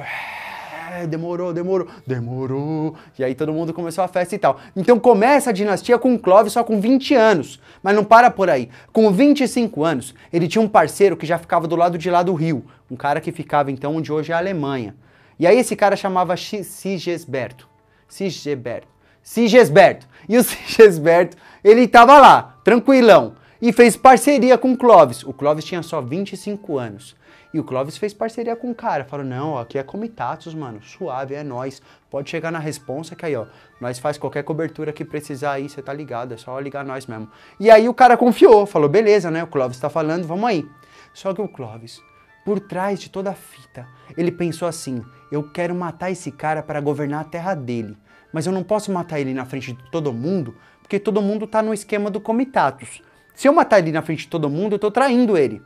é, 0.99 1.07
demorou, 1.07 1.53
demorou, 1.53 1.87
demorou. 2.05 2.95
E 3.17 3.23
aí 3.23 3.33
todo 3.33 3.53
mundo 3.53 3.73
começou 3.73 4.03
a 4.03 4.07
festa 4.07 4.35
e 4.35 4.37
tal. 4.37 4.59
Então 4.75 4.99
começa 4.99 5.49
a 5.49 5.53
dinastia 5.53 5.97
com 5.97 6.17
Clovis 6.17 6.53
só 6.53 6.63
com 6.63 6.79
20 6.79 7.15
anos. 7.15 7.59
Mas 7.81 7.95
não 7.95 8.03
para 8.03 8.29
por 8.29 8.49
aí. 8.49 8.69
Com 8.91 9.11
25 9.11 9.83
anos, 9.83 10.13
ele 10.31 10.47
tinha 10.47 10.61
um 10.61 10.67
parceiro 10.67 11.15
que 11.15 11.25
já 11.25 11.37
ficava 11.37 11.67
do 11.67 11.75
lado 11.75 11.97
de 11.97 12.09
lá 12.09 12.21
do 12.21 12.33
rio. 12.33 12.65
Um 12.91 12.95
cara 12.95 13.21
que 13.21 13.31
ficava 13.31 13.71
então 13.71 13.95
onde 13.95 14.11
hoje 14.11 14.31
é 14.31 14.35
a 14.35 14.37
Alemanha. 14.37 14.95
E 15.39 15.47
aí 15.47 15.57
esse 15.57 15.75
cara 15.75 15.95
chamava 15.95 16.35
Sigesberto. 16.35 17.67
Sigesberto. 18.07 18.87
Sigesberto. 19.21 20.07
E 20.27 20.37
o 20.37 20.43
Sigesberto, 20.43 21.37
ele 21.63 21.87
tava 21.87 22.17
lá, 22.17 22.57
tranquilão. 22.63 23.35
E 23.61 23.71
fez 23.71 23.95
parceria 23.95 24.57
com 24.57 24.71
o 24.73 24.77
Clovis. 24.77 25.23
O 25.23 25.33
Clovis 25.33 25.65
tinha 25.65 25.83
só 25.83 26.01
25 26.01 26.77
anos. 26.77 27.15
E 27.53 27.59
o 27.59 27.63
Clóvis 27.63 27.97
fez 27.97 28.13
parceria 28.13 28.55
com 28.55 28.71
o 28.71 28.75
cara. 28.75 29.05
Falou, 29.05 29.25
não, 29.25 29.51
ó, 29.51 29.61
aqui 29.61 29.77
é 29.77 29.83
Comitatus, 29.83 30.53
mano. 30.53 30.81
Suave, 30.81 31.35
é 31.35 31.43
nós. 31.43 31.81
Pode 32.09 32.29
chegar 32.29 32.51
na 32.51 32.59
responsa 32.59 33.15
que 33.15 33.25
aí, 33.25 33.35
ó. 33.35 33.45
Nós 33.79 33.99
faz 33.99 34.17
qualquer 34.17 34.43
cobertura 34.43 34.91
que 34.91 35.05
precisar 35.05 35.53
aí, 35.53 35.69
você 35.69 35.81
tá 35.81 35.93
ligado. 35.93 36.33
É 36.33 36.37
só 36.37 36.59
ligar 36.59 36.85
nós 36.85 37.05
mesmo. 37.07 37.29
E 37.59 37.69
aí 37.69 37.87
o 37.87 37.93
cara 37.93 38.17
confiou. 38.17 38.65
Falou, 38.65 38.89
beleza, 38.89 39.29
né? 39.31 39.43
O 39.43 39.47
Clóvis 39.47 39.79
tá 39.79 39.89
falando, 39.89 40.25
vamos 40.25 40.49
aí. 40.49 40.65
Só 41.13 41.33
que 41.33 41.41
o 41.41 41.47
Clóvis, 41.47 42.01
por 42.45 42.59
trás 42.59 42.99
de 42.99 43.09
toda 43.09 43.31
a 43.31 43.35
fita, 43.35 43.87
ele 44.17 44.31
pensou 44.31 44.67
assim: 44.67 45.03
eu 45.31 45.43
quero 45.43 45.75
matar 45.75 46.11
esse 46.11 46.31
cara 46.31 46.63
para 46.63 46.81
governar 46.81 47.21
a 47.21 47.25
terra 47.25 47.53
dele. 47.53 47.97
Mas 48.31 48.45
eu 48.45 48.53
não 48.53 48.63
posso 48.63 48.91
matar 48.91 49.19
ele 49.19 49.33
na 49.33 49.45
frente 49.45 49.73
de 49.73 49.91
todo 49.91 50.13
mundo, 50.13 50.55
porque 50.81 50.99
todo 50.99 51.21
mundo 51.21 51.47
tá 51.47 51.61
no 51.61 51.73
esquema 51.73 52.11
do 52.11 52.21
Comitatus. 52.21 53.01
Se 53.33 53.47
eu 53.47 53.53
matar 53.53 53.79
ele 53.79 53.91
na 53.91 54.01
frente 54.01 54.23
de 54.23 54.27
todo 54.27 54.49
mundo, 54.49 54.73
eu 54.73 54.79
tô 54.79 54.91
traindo 54.91 55.37
ele. 55.37 55.61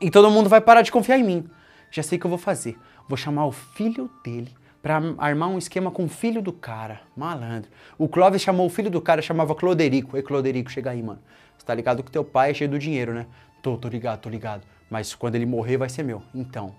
E 0.00 0.10
todo 0.10 0.30
mundo 0.30 0.48
vai 0.48 0.62
parar 0.62 0.80
de 0.80 0.90
confiar 0.90 1.18
em 1.18 1.22
mim. 1.22 1.50
Já 1.90 2.02
sei 2.02 2.16
o 2.16 2.20
que 2.20 2.26
eu 2.26 2.30
vou 2.30 2.38
fazer. 2.38 2.78
Vou 3.06 3.18
chamar 3.18 3.44
o 3.44 3.52
filho 3.52 4.10
dele 4.24 4.50
para 4.80 4.98
armar 5.18 5.50
um 5.50 5.58
esquema 5.58 5.90
com 5.90 6.04
o 6.04 6.08
filho 6.08 6.40
do 6.40 6.54
cara. 6.54 7.02
Malandro. 7.14 7.70
O 7.98 8.08
Clóvis 8.08 8.40
chamou 8.40 8.66
o 8.66 8.70
filho 8.70 8.90
do 8.90 9.00
cara, 9.00 9.20
chamava 9.20 9.54
Cloderico. 9.54 10.16
Ei, 10.16 10.22
Cloderico, 10.22 10.70
chega 10.70 10.90
aí, 10.90 11.02
mano. 11.02 11.20
Você 11.58 11.66
tá 11.66 11.74
ligado 11.74 12.02
que 12.02 12.10
teu 12.10 12.24
pai 12.24 12.52
é 12.52 12.54
cheio 12.54 12.70
do 12.70 12.78
dinheiro, 12.78 13.12
né? 13.12 13.26
Tô, 13.62 13.76
tô 13.76 13.88
ligado, 13.88 14.20
tô 14.20 14.30
ligado. 14.30 14.62
Mas 14.88 15.14
quando 15.14 15.34
ele 15.34 15.44
morrer 15.44 15.76
vai 15.76 15.90
ser 15.90 16.02
meu. 16.02 16.22
Então, 16.34 16.74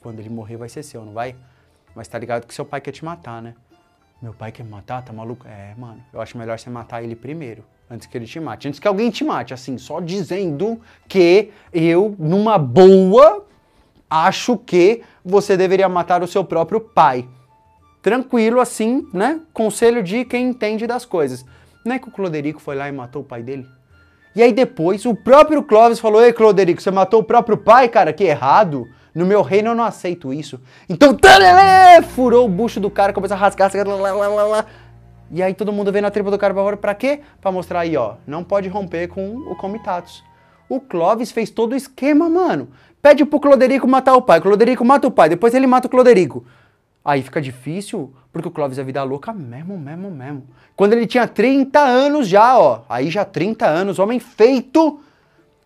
quando 0.00 0.20
ele 0.20 0.28
morrer 0.28 0.56
vai 0.56 0.68
ser 0.68 0.84
seu, 0.84 1.04
não 1.04 1.12
vai? 1.12 1.34
Mas 1.96 2.06
tá 2.06 2.16
ligado 2.16 2.46
que 2.46 2.54
seu 2.54 2.64
pai 2.64 2.80
quer 2.80 2.92
te 2.92 3.04
matar, 3.04 3.42
né? 3.42 3.54
Meu 4.20 4.32
pai 4.32 4.52
quer 4.52 4.62
me 4.62 4.70
matar? 4.70 5.02
Tá 5.02 5.12
maluco? 5.12 5.48
É, 5.48 5.74
mano. 5.76 6.00
Eu 6.12 6.20
acho 6.20 6.38
melhor 6.38 6.56
você 6.56 6.70
matar 6.70 7.02
ele 7.02 7.16
primeiro 7.16 7.64
antes 7.92 8.06
que 8.06 8.16
ele 8.16 8.26
te 8.26 8.40
mate. 8.40 8.68
Antes 8.68 8.80
que 8.80 8.88
alguém 8.88 9.10
te 9.10 9.22
mate, 9.22 9.52
assim, 9.52 9.76
só 9.76 10.00
dizendo 10.00 10.80
que 11.06 11.50
eu, 11.72 12.16
numa 12.18 12.56
boa, 12.56 13.44
acho 14.08 14.56
que 14.56 15.02
você 15.24 15.56
deveria 15.56 15.88
matar 15.88 16.22
o 16.22 16.26
seu 16.26 16.42
próprio 16.42 16.80
pai. 16.80 17.28
Tranquilo, 18.00 18.60
assim, 18.60 19.06
né? 19.12 19.40
Conselho 19.52 20.02
de 20.02 20.24
quem 20.24 20.48
entende 20.48 20.86
das 20.86 21.04
coisas. 21.04 21.44
Não 21.84 21.94
é 21.94 21.98
que 21.98 22.08
o 22.08 22.12
Cloderico 22.12 22.60
foi 22.60 22.74
lá 22.74 22.88
e 22.88 22.92
matou 22.92 23.22
o 23.22 23.24
pai 23.24 23.42
dele? 23.42 23.66
E 24.34 24.42
aí 24.42 24.52
depois 24.52 25.04
o 25.04 25.14
próprio 25.14 25.62
Clóvis 25.62 26.00
falou: 26.00 26.22
Ei, 26.22 26.32
Cloderico, 26.32 26.80
você 26.80 26.90
matou 26.90 27.20
o 27.20 27.24
próprio 27.24 27.56
pai, 27.56 27.88
cara? 27.88 28.12
Que 28.12 28.24
errado. 28.24 28.88
No 29.14 29.26
meu 29.26 29.42
reino 29.42 29.68
eu 29.70 29.74
não 29.74 29.84
aceito 29.84 30.32
isso. 30.32 30.58
Então, 30.88 31.14
tarelê, 31.14 32.02
furou 32.02 32.46
o 32.46 32.48
bucho 32.48 32.80
do 32.80 32.90
cara, 32.90 33.12
começou 33.12 33.36
a 33.36 33.40
rasgar, 33.40 33.70
lá, 33.86 34.12
lá, 34.12 34.26
lá, 34.26 34.42
lá. 34.44 34.66
E 35.32 35.42
aí 35.42 35.54
todo 35.54 35.72
mundo 35.72 35.90
vê 35.90 36.02
na 36.02 36.10
tribo 36.10 36.30
do 36.30 36.36
Carvalho 36.36 36.76
para 36.76 36.94
quê? 36.94 37.20
Para 37.40 37.50
mostrar 37.50 37.80
aí, 37.80 37.96
ó, 37.96 38.16
não 38.26 38.44
pode 38.44 38.68
romper 38.68 39.08
com 39.08 39.34
o 39.34 39.56
Comitatus. 39.56 40.22
O 40.68 40.78
Clovis 40.78 41.32
fez 41.32 41.48
todo 41.48 41.72
o 41.72 41.76
esquema, 41.76 42.28
mano. 42.28 42.68
Pede 43.00 43.24
pro 43.24 43.40
Cloderico 43.40 43.88
matar 43.88 44.14
o 44.14 44.20
pai. 44.20 44.42
Cloderico 44.42 44.84
mata 44.84 45.06
o 45.06 45.10
pai, 45.10 45.30
depois 45.30 45.54
ele 45.54 45.66
mata 45.66 45.86
o 45.86 45.90
Cloderico. 45.90 46.44
Aí 47.02 47.22
fica 47.22 47.40
difícil, 47.40 48.12
porque 48.30 48.46
o 48.46 48.50
Clóvis 48.50 48.78
é 48.78 48.84
vida 48.84 49.02
louca 49.02 49.32
mesmo, 49.32 49.78
mesmo, 49.78 50.10
mesmo. 50.10 50.44
Quando 50.76 50.92
ele 50.92 51.06
tinha 51.06 51.26
30 51.26 51.80
anos 51.80 52.28
já, 52.28 52.58
ó, 52.58 52.82
aí 52.88 53.10
já 53.10 53.24
30 53.24 53.66
anos, 53.66 53.98
homem 53.98 54.20
feito, 54.20 55.00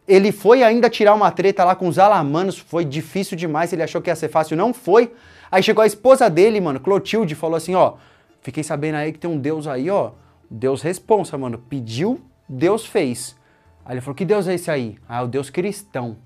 Ele 0.09 0.31
foi 0.31 0.63
ainda 0.63 0.89
tirar 0.89 1.15
uma 1.15 1.33
treta 1.33 1.65
lá 1.65 1.75
com 1.75 1.89
os 1.89 1.99
alamanos, 1.99 2.57
foi 2.57 2.85
difícil 2.85 3.37
demais, 3.37 3.73
ele 3.73 3.83
achou 3.83 4.01
que 4.01 4.09
ia 4.09 4.15
ser 4.15 4.29
fácil, 4.29 4.57
não 4.57 4.73
foi. 4.73 5.13
Aí 5.51 5.63
chegou 5.63 5.83
a 5.83 5.87
esposa 5.87 6.31
dele, 6.31 6.61
mano, 6.61 6.79
Clotilde, 6.79 7.35
falou 7.35 7.57
assim, 7.57 7.75
ó, 7.75 7.95
fiquei 8.47 8.63
sabendo 8.63 8.95
aí 8.95 9.13
que 9.13 9.19
tem 9.19 9.29
um 9.29 9.37
Deus 9.37 9.67
aí, 9.67 9.91
ó, 9.91 10.13
Deus 10.49 10.81
responsa, 10.81 11.37
mano, 11.37 11.59
pediu, 11.59 12.21
Deus 12.49 12.87
fez. 12.87 13.37
Aí 13.85 13.95
ele 13.95 14.01
falou, 14.01 14.15
que 14.15 14.25
Deus 14.25 14.47
é 14.47 14.55
esse 14.55 14.71
aí? 14.71 14.97
Ah, 15.09 15.23
o 15.25 15.27
Deus 15.27 15.51
cristão. 15.51 16.17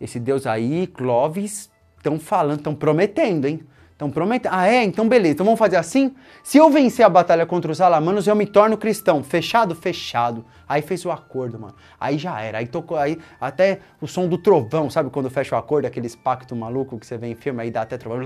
Esse 0.00 0.20
Deus 0.20 0.46
aí, 0.46 0.86
Clóvis, 0.86 1.68
estão 1.96 2.16
falando, 2.20 2.58
estão 2.58 2.76
prometendo, 2.76 3.46
hein? 3.46 3.60
Estão 3.90 4.08
prometendo. 4.08 4.52
Ah, 4.54 4.68
é? 4.68 4.84
Então 4.84 5.08
beleza. 5.08 5.34
Então 5.34 5.46
vamos 5.46 5.58
fazer 5.58 5.76
assim? 5.76 6.14
Se 6.44 6.58
eu 6.58 6.70
vencer 6.70 7.04
a 7.04 7.08
batalha 7.08 7.44
contra 7.44 7.72
os 7.72 7.80
alamanos, 7.80 8.28
eu 8.28 8.36
me 8.36 8.46
torno 8.46 8.76
cristão. 8.76 9.24
Fechado? 9.24 9.74
Fechado. 9.74 10.44
Aí 10.68 10.80
fez 10.80 11.04
o 11.04 11.10
acordo, 11.10 11.58
mano. 11.58 11.74
Aí 11.98 12.18
já 12.18 12.40
era. 12.40 12.58
Aí 12.58 12.68
tocou 12.68 12.96
aí 12.96 13.18
até 13.40 13.80
o 14.00 14.06
som 14.06 14.28
do 14.28 14.38
trovão, 14.38 14.88
sabe 14.90 15.10
quando 15.10 15.28
fecha 15.28 15.56
o 15.56 15.58
acordo, 15.58 15.86
aqueles 15.86 16.14
pacto 16.14 16.54
maluco 16.54 16.98
que 17.00 17.06
você 17.06 17.18
vê 17.18 17.28
em 17.28 17.34
filme, 17.34 17.62
aí 17.62 17.70
dá 17.70 17.82
até 17.82 17.98
trovão. 17.98 18.22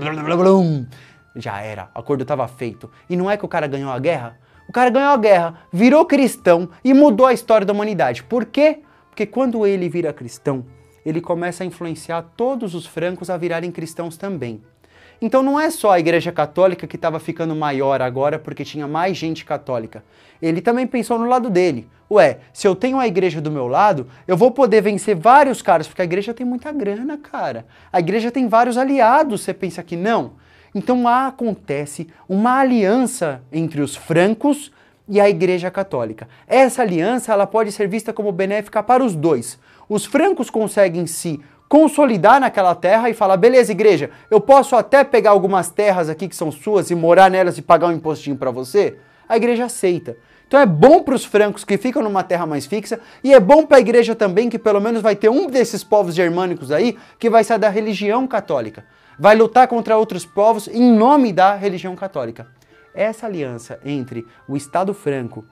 Já 1.39 1.59
era. 1.61 1.89
O 1.95 1.99
acordo 1.99 2.21
estava 2.21 2.47
feito. 2.47 2.91
E 3.09 3.15
não 3.15 3.31
é 3.31 3.37
que 3.37 3.45
o 3.45 3.47
cara 3.47 3.65
ganhou 3.65 3.91
a 3.91 3.97
guerra? 3.97 4.37
O 4.67 4.71
cara 4.71 4.91
ganhou 4.91 5.09
a 5.09 5.17
guerra, 5.17 5.61
virou 5.73 6.05
cristão 6.05 6.69
e 6.83 6.93
mudou 6.93 7.25
a 7.25 7.33
história 7.33 7.65
da 7.65 7.73
humanidade. 7.73 8.21
Por 8.21 8.45
quê? 8.45 8.79
Porque 9.09 9.25
quando 9.25 9.65
ele 9.65 9.89
vira 9.89 10.13
cristão, 10.13 10.63
ele 11.03 11.19
começa 11.19 11.63
a 11.63 11.65
influenciar 11.65 12.21
todos 12.37 12.75
os 12.75 12.85
francos 12.85 13.31
a 13.31 13.37
virarem 13.37 13.71
cristãos 13.71 14.15
também. 14.15 14.61
Então 15.21 15.41
não 15.41 15.59
é 15.59 15.69
só 15.69 15.91
a 15.91 15.99
Igreja 15.99 16.31
Católica 16.31 16.87
que 16.87 16.95
estava 16.95 17.19
ficando 17.19 17.55
maior 17.55 18.01
agora 18.01 18.39
porque 18.39 18.63
tinha 18.63 18.87
mais 18.87 19.17
gente 19.17 19.43
católica. 19.43 20.03
Ele 20.41 20.61
também 20.61 20.87
pensou 20.87 21.17
no 21.17 21.25
lado 21.25 21.49
dele. 21.49 21.89
Ué, 22.09 22.39
se 22.53 22.67
eu 22.67 22.75
tenho 22.75 22.97
a 22.97 23.07
igreja 23.07 23.39
do 23.41 23.51
meu 23.51 23.67
lado, 23.67 24.07
eu 24.27 24.37
vou 24.37 24.49
poder 24.49 24.81
vencer 24.81 25.15
vários 25.15 25.61
caras, 25.61 25.87
porque 25.87 26.01
a 26.01 26.05
igreja 26.05 26.33
tem 26.33 26.45
muita 26.45 26.71
grana, 26.71 27.17
cara. 27.17 27.65
A 27.91 27.99
igreja 27.99 28.31
tem 28.31 28.47
vários 28.47 28.77
aliados, 28.77 29.41
você 29.41 29.53
pensa 29.53 29.83
que 29.83 29.95
não? 29.95 30.33
Então 30.73 31.03
lá 31.03 31.27
acontece 31.27 32.07
uma 32.27 32.59
aliança 32.59 33.41
entre 33.51 33.81
os 33.81 33.95
francos 33.95 34.71
e 35.07 35.19
a 35.19 35.27
Igreja 35.29 35.71
Católica. 35.71 36.27
Essa 36.47 36.83
aliança 36.83 37.33
ela 37.33 37.47
pode 37.47 37.71
ser 37.71 37.87
vista 37.87 38.13
como 38.13 38.31
benéfica 38.31 38.83
para 38.83 39.03
os 39.03 39.15
dois. 39.15 39.59
Os 39.87 40.05
francos 40.05 40.49
conseguem 40.49 41.07
se 41.07 41.39
consolidar 41.67 42.39
naquela 42.39 42.75
terra 42.75 43.09
e 43.09 43.13
falar: 43.13 43.37
beleza, 43.37 43.71
igreja, 43.71 44.11
eu 44.29 44.39
posso 44.39 44.75
até 44.75 45.03
pegar 45.03 45.31
algumas 45.31 45.69
terras 45.69 46.09
aqui 46.09 46.27
que 46.27 46.35
são 46.35 46.51
suas 46.51 46.91
e 46.91 46.95
morar 46.95 47.29
nelas 47.29 47.57
e 47.57 47.61
pagar 47.61 47.87
um 47.87 47.93
impostinho 47.93 48.35
para 48.35 48.51
você? 48.51 48.97
A 49.27 49.37
igreja 49.37 49.65
aceita. 49.65 50.17
Então 50.47 50.59
é 50.59 50.65
bom 50.65 51.03
para 51.03 51.13
os 51.13 51.23
francos 51.23 51.63
que 51.63 51.77
ficam 51.77 52.01
numa 52.01 52.23
terra 52.23 52.43
mais 52.47 52.65
fixa 52.65 52.99
e 53.23 53.31
é 53.31 53.39
bom 53.39 53.67
para 53.67 53.77
a 53.77 53.79
igreja 53.79 54.15
também 54.15 54.49
que 54.49 54.57
pelo 54.57 54.81
menos 54.81 54.99
vai 54.99 55.15
ter 55.15 55.29
um 55.29 55.45
desses 55.45 55.83
povos 55.83 56.15
germânicos 56.15 56.71
aí 56.71 56.97
que 57.19 57.29
vai 57.29 57.43
ser 57.43 57.59
da 57.59 57.69
religião 57.69 58.25
católica. 58.25 58.83
Vai 59.19 59.35
lutar 59.35 59.67
contra 59.67 59.97
outros 59.97 60.25
povos 60.25 60.67
em 60.67 60.91
nome 60.91 61.33
da 61.33 61.53
religião 61.55 61.95
católica. 61.95 62.47
Essa 62.93 63.25
aliança 63.25 63.79
entre 63.83 64.25
o 64.47 64.55
Estado 64.55 64.93
franco 64.93 65.45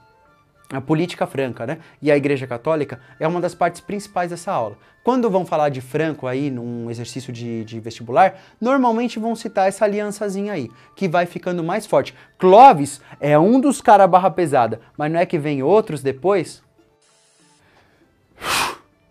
a 0.72 0.82
política 0.82 1.26
franca, 1.26 1.66
né? 1.66 1.78
E 2.02 2.12
a 2.12 2.18
Igreja 2.18 2.46
Católica 2.46 3.00
é 3.20 3.28
uma 3.28 3.40
das 3.40 3.56
partes 3.56 3.80
principais 3.80 4.32
dessa 4.32 4.52
aula. 4.52 4.78
Quando 5.02 5.30
vão 5.30 5.46
falar 5.46 5.70
de 5.70 5.80
Franco 5.80 6.28
aí 6.28 6.52
num 6.52 6.92
exercício 6.92 7.32
de, 7.32 7.64
de, 7.64 7.80
vestibular, 7.80 8.36
normalmente 8.60 9.18
vão 9.18 9.34
citar 9.34 9.70
essa 9.70 9.86
aliançazinha 9.86 10.52
aí, 10.52 10.70
que 10.94 11.08
vai 11.08 11.26
ficando 11.26 11.64
mais 11.64 11.86
forte. 11.86 12.14
Clovis 12.38 13.00
é 13.20 13.40
um 13.40 13.62
dos 13.62 13.80
cara 13.80 14.06
barra 14.06 14.30
pesada, 14.30 14.82
mas 14.98 15.10
não 15.10 15.20
é 15.20 15.26
que 15.26 15.38
vem 15.38 15.64
outros 15.64 16.04
depois? 16.04 16.62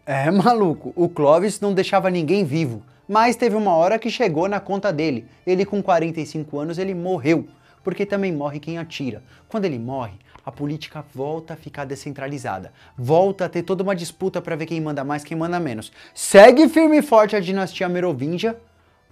É 0.04 0.30
maluco, 0.30 0.92
o 0.94 1.08
Clovis 1.08 1.58
não 1.58 1.72
deixava 1.72 2.10
ninguém 2.10 2.44
vivo, 2.44 2.82
mas 3.08 3.36
teve 3.36 3.56
uma 3.56 3.74
hora 3.74 3.98
que 3.98 4.10
chegou 4.10 4.48
na 4.48 4.60
conta 4.60 4.92
dele. 4.92 5.26
Ele 5.46 5.64
com 5.64 5.82
45 5.82 6.58
anos 6.58 6.78
ele 6.78 6.94
morreu, 6.94 7.46
porque 7.84 8.04
também 8.04 8.32
morre 8.32 8.58
quem 8.58 8.78
atira. 8.78 9.22
Quando 9.48 9.64
ele 9.64 9.78
morre, 9.78 10.14
a 10.44 10.52
política 10.52 11.04
volta 11.12 11.54
a 11.54 11.56
ficar 11.56 11.84
descentralizada, 11.84 12.72
volta 12.96 13.46
a 13.46 13.48
ter 13.48 13.62
toda 13.62 13.82
uma 13.82 13.96
disputa 13.96 14.40
para 14.40 14.54
ver 14.54 14.66
quem 14.66 14.80
manda 14.80 15.02
mais, 15.02 15.24
quem 15.24 15.36
manda 15.36 15.58
menos. 15.58 15.92
Segue 16.14 16.68
firme 16.68 16.98
e 16.98 17.02
forte 17.02 17.34
a 17.34 17.40
dinastia 17.40 17.88
merovingia, 17.88 18.56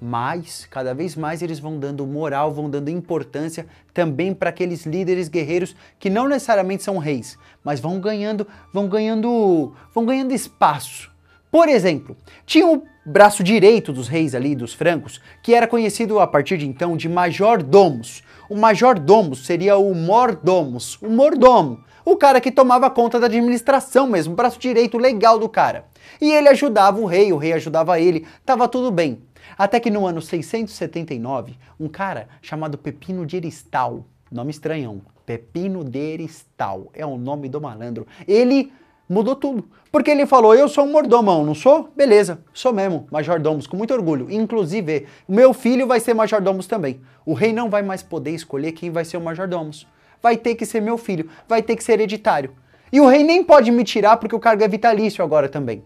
mas 0.01 0.67
cada 0.71 0.95
vez 0.95 1.17
mais 1.17 1.43
eles 1.43 1.59
vão 1.59 1.79
dando 1.79 2.07
moral, 2.07 2.53
vão 2.53 2.71
dando 2.71 2.89
importância 2.89 3.67
também 3.93 4.33
para 4.33 4.51
aqueles 4.51 4.87
líderes 4.87 5.29
guerreiros 5.29 5.75
que 5.99 6.11
não 6.11 6.29
necessariamente 6.29 6.83
são 6.83 6.99
reis, 6.99 7.39
mas 7.65 7.81
vão 7.81 7.99
ganhando, 7.99 8.47
vão 8.73 8.89
ganhando, 8.89 9.75
vão 9.93 10.05
ganhando 10.05 10.33
espaço. 10.33 11.13
Por 11.51 11.69
exemplo, 11.69 12.17
tinha 12.45 12.67
o 12.67 12.83
braço 13.05 13.43
direito 13.43 13.93
dos 13.93 14.09
reis 14.09 14.35
ali, 14.35 14.55
dos 14.55 14.73
francos, 14.73 15.21
que 15.43 15.55
era 15.55 15.67
conhecido 15.67 16.19
a 16.19 16.27
partir 16.27 16.57
de 16.57 16.67
então 16.67 16.97
de 16.97 17.09
major-domos. 17.09 18.23
O 18.49 18.57
major-domo 18.57 19.35
seria 19.35 19.77
o 19.77 19.95
mordomos, 19.95 21.01
o 21.03 21.09
mordomo, 21.09 21.85
o 22.05 22.17
cara 22.17 22.41
que 22.41 22.51
tomava 22.51 22.91
conta 22.91 23.19
da 23.19 23.27
administração 23.27 24.07
mesmo, 24.07 24.33
o 24.33 24.37
braço 24.37 24.59
direito 24.59 24.99
legal 24.99 25.39
do 25.39 25.49
cara. 25.49 25.87
E 26.21 26.33
ele 26.33 26.49
ajudava 26.49 27.01
o 27.01 27.07
rei, 27.07 27.33
o 27.33 27.37
rei 27.37 27.53
ajudava 27.55 27.99
ele, 27.99 28.27
tava 28.45 28.69
tudo 28.69 28.91
bem. 28.91 29.23
Até 29.57 29.79
que 29.79 29.91
no 29.91 30.07
ano 30.07 30.21
679, 30.21 31.57
um 31.79 31.89
cara 31.89 32.29
chamado 32.43 32.77
Pepino 32.77 33.25
de 33.25 33.37
Eristal, 33.37 34.05
nome 34.31 34.51
estranhão, 34.51 35.03
Pepino 35.25 35.85
de 35.85 35.99
Eristal, 35.99 36.91
é 36.93 37.07
o 37.07 37.17
nome 37.17 37.49
do 37.49 37.61
malandro, 37.61 38.07
ele 38.27 38.73
mudou 39.09 39.37
tudo. 39.37 39.69
Porque 39.91 40.11
ele 40.11 40.27
falou: 40.27 40.55
Eu 40.55 40.69
sou 40.69 40.85
um 40.85 40.93
mordomão, 40.93 41.45
não 41.45 41.55
sou? 41.55 41.89
Beleza, 41.97 42.41
sou 42.53 42.73
mesmo, 42.73 43.07
majordomos, 43.11 43.67
com 43.67 43.77
muito 43.77 43.95
orgulho. 43.95 44.31
Inclusive, 44.31 45.07
meu 45.29 45.53
filho 45.53 45.87
vai 45.87 46.01
ser 46.01 46.15
majordomos 46.15 46.67
também. 46.67 47.01
O 47.25 47.33
rei 47.33 47.53
não 47.53 47.71
vai 47.71 47.83
mais 47.83 48.03
poder 48.03 48.31
escolher 48.31 48.73
quem 48.73 48.91
vai 48.91 49.05
ser 49.05 49.17
o 49.17 49.21
majordomos. 49.21 49.87
Vai 50.21 50.37
ter 50.37 50.55
que 50.55 50.67
ser 50.67 50.81
meu 50.81 50.99
filho, 50.99 51.29
vai 51.47 51.63
ter 51.63 51.77
que 51.77 51.85
ser 51.85 51.93
hereditário. 51.93 52.53
E 52.93 53.01
o 53.01 53.07
rei 53.07 53.23
nem 53.23 53.43
pode 53.43 53.71
me 53.71 53.85
tirar 53.85 54.17
porque 54.17 54.35
o 54.35 54.41
cargo 54.41 54.63
é 54.63 54.69
vitalício 54.69 55.25
agora 55.25 55.49
também. 55.49 55.83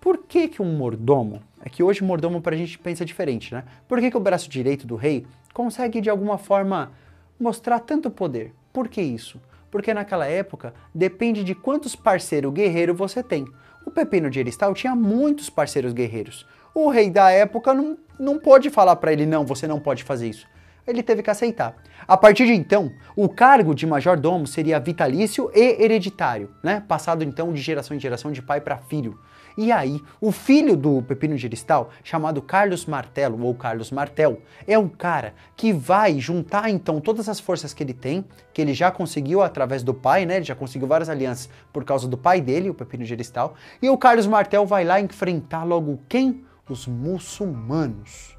Por 0.00 0.18
que, 0.18 0.48
que 0.48 0.60
um 0.60 0.76
mordomo, 0.76 1.40
é 1.64 1.68
que 1.68 1.82
hoje 1.82 2.02
mordomo 2.02 2.40
pra 2.40 2.56
gente 2.56 2.78
pensa 2.78 3.04
diferente, 3.04 3.54
né? 3.54 3.64
Por 3.86 4.00
que, 4.00 4.10
que 4.10 4.16
o 4.16 4.20
braço 4.20 4.50
direito 4.50 4.86
do 4.86 4.96
rei 4.96 5.24
consegue 5.54 6.00
de 6.00 6.10
alguma 6.10 6.38
forma 6.38 6.92
mostrar 7.38 7.78
tanto 7.78 8.10
poder? 8.10 8.52
Por 8.72 8.88
que 8.88 9.00
isso? 9.00 9.40
Porque 9.72 9.94
naquela 9.94 10.26
época 10.26 10.74
depende 10.94 11.42
de 11.42 11.54
quantos 11.54 11.96
parceiros 11.96 12.52
guerreiros 12.52 12.96
você 12.96 13.22
tem. 13.22 13.46
O 13.84 13.90
Pepino 13.90 14.30
de 14.30 14.38
Eristal 14.38 14.74
tinha 14.74 14.94
muitos 14.94 15.48
parceiros 15.48 15.94
guerreiros. 15.94 16.46
O 16.74 16.90
rei 16.90 17.10
da 17.10 17.30
época 17.30 17.72
não, 17.72 17.96
não 18.20 18.38
pôde 18.38 18.68
falar 18.68 18.94
para 18.96 19.12
ele, 19.12 19.26
não, 19.26 19.46
você 19.46 19.66
não 19.66 19.80
pode 19.80 20.04
fazer 20.04 20.28
isso. 20.28 20.46
Ele 20.86 21.02
teve 21.02 21.22
que 21.22 21.30
aceitar. 21.30 21.74
A 22.06 22.16
partir 22.16 22.44
de 22.46 22.52
então, 22.52 22.92
o 23.16 23.28
cargo 23.28 23.74
de 23.74 23.86
major-domo 23.86 24.46
seria 24.46 24.78
vitalício 24.78 25.50
e 25.54 25.82
hereditário, 25.82 26.50
né? 26.62 26.82
Passado 26.86 27.24
então 27.24 27.52
de 27.52 27.60
geração 27.60 27.96
em 27.96 28.00
geração, 28.00 28.30
de 28.30 28.42
pai 28.42 28.60
para 28.60 28.76
filho. 28.76 29.18
E 29.56 29.70
aí, 29.70 30.00
o 30.20 30.32
filho 30.32 30.76
do 30.76 31.02
Pepino 31.02 31.36
Geristal, 31.36 31.90
chamado 32.02 32.40
Carlos 32.40 32.86
Martelo 32.86 33.44
ou 33.44 33.54
Carlos 33.54 33.90
Martel, 33.90 34.40
é 34.66 34.78
o 34.78 34.88
cara 34.88 35.34
que 35.56 35.72
vai 35.72 36.18
juntar 36.18 36.70
então 36.70 37.00
todas 37.00 37.28
as 37.28 37.38
forças 37.38 37.74
que 37.74 37.82
ele 37.82 37.94
tem, 37.94 38.24
que 38.52 38.60
ele 38.60 38.74
já 38.74 38.90
conseguiu 38.90 39.42
através 39.42 39.82
do 39.82 39.94
pai, 39.94 40.24
né? 40.24 40.36
Ele 40.36 40.44
já 40.44 40.54
conseguiu 40.54 40.88
várias 40.88 41.08
alianças 41.08 41.48
por 41.72 41.84
causa 41.84 42.08
do 42.08 42.16
pai 42.16 42.40
dele, 42.40 42.70
o 42.70 42.74
Pepino 42.74 43.04
Geristal, 43.04 43.54
e 43.80 43.88
o 43.88 43.98
Carlos 43.98 44.26
Martel 44.26 44.66
vai 44.66 44.84
lá 44.84 45.00
enfrentar 45.00 45.64
logo 45.64 46.00
quem? 46.08 46.44
Os 46.68 46.86
muçulmanos. 46.86 48.36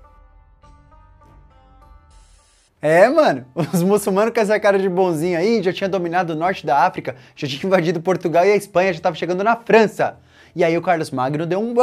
É, 2.84 3.08
mano, 3.08 3.46
os 3.56 3.82
muçulmanos 3.82 4.34
com 4.34 4.42
essa 4.42 4.60
cara 4.60 4.78
de 4.78 4.90
bonzinho 4.90 5.38
aí 5.38 5.64
já 5.64 5.72
tinha 5.72 5.88
dominado 5.88 6.34
o 6.34 6.36
norte 6.36 6.66
da 6.66 6.80
África, 6.80 7.16
já 7.34 7.48
tinha 7.48 7.66
invadido 7.66 8.02
Portugal 8.02 8.46
e 8.46 8.52
a 8.52 8.58
Espanha, 8.58 8.92
já 8.92 8.98
estava 8.98 9.16
chegando 9.16 9.42
na 9.42 9.56
França. 9.56 10.18
E 10.56 10.64
aí 10.64 10.78
o 10.78 10.82
Carlos 10.82 11.12
Magno 11.12 11.46
deu 11.46 11.60
um. 11.60 11.74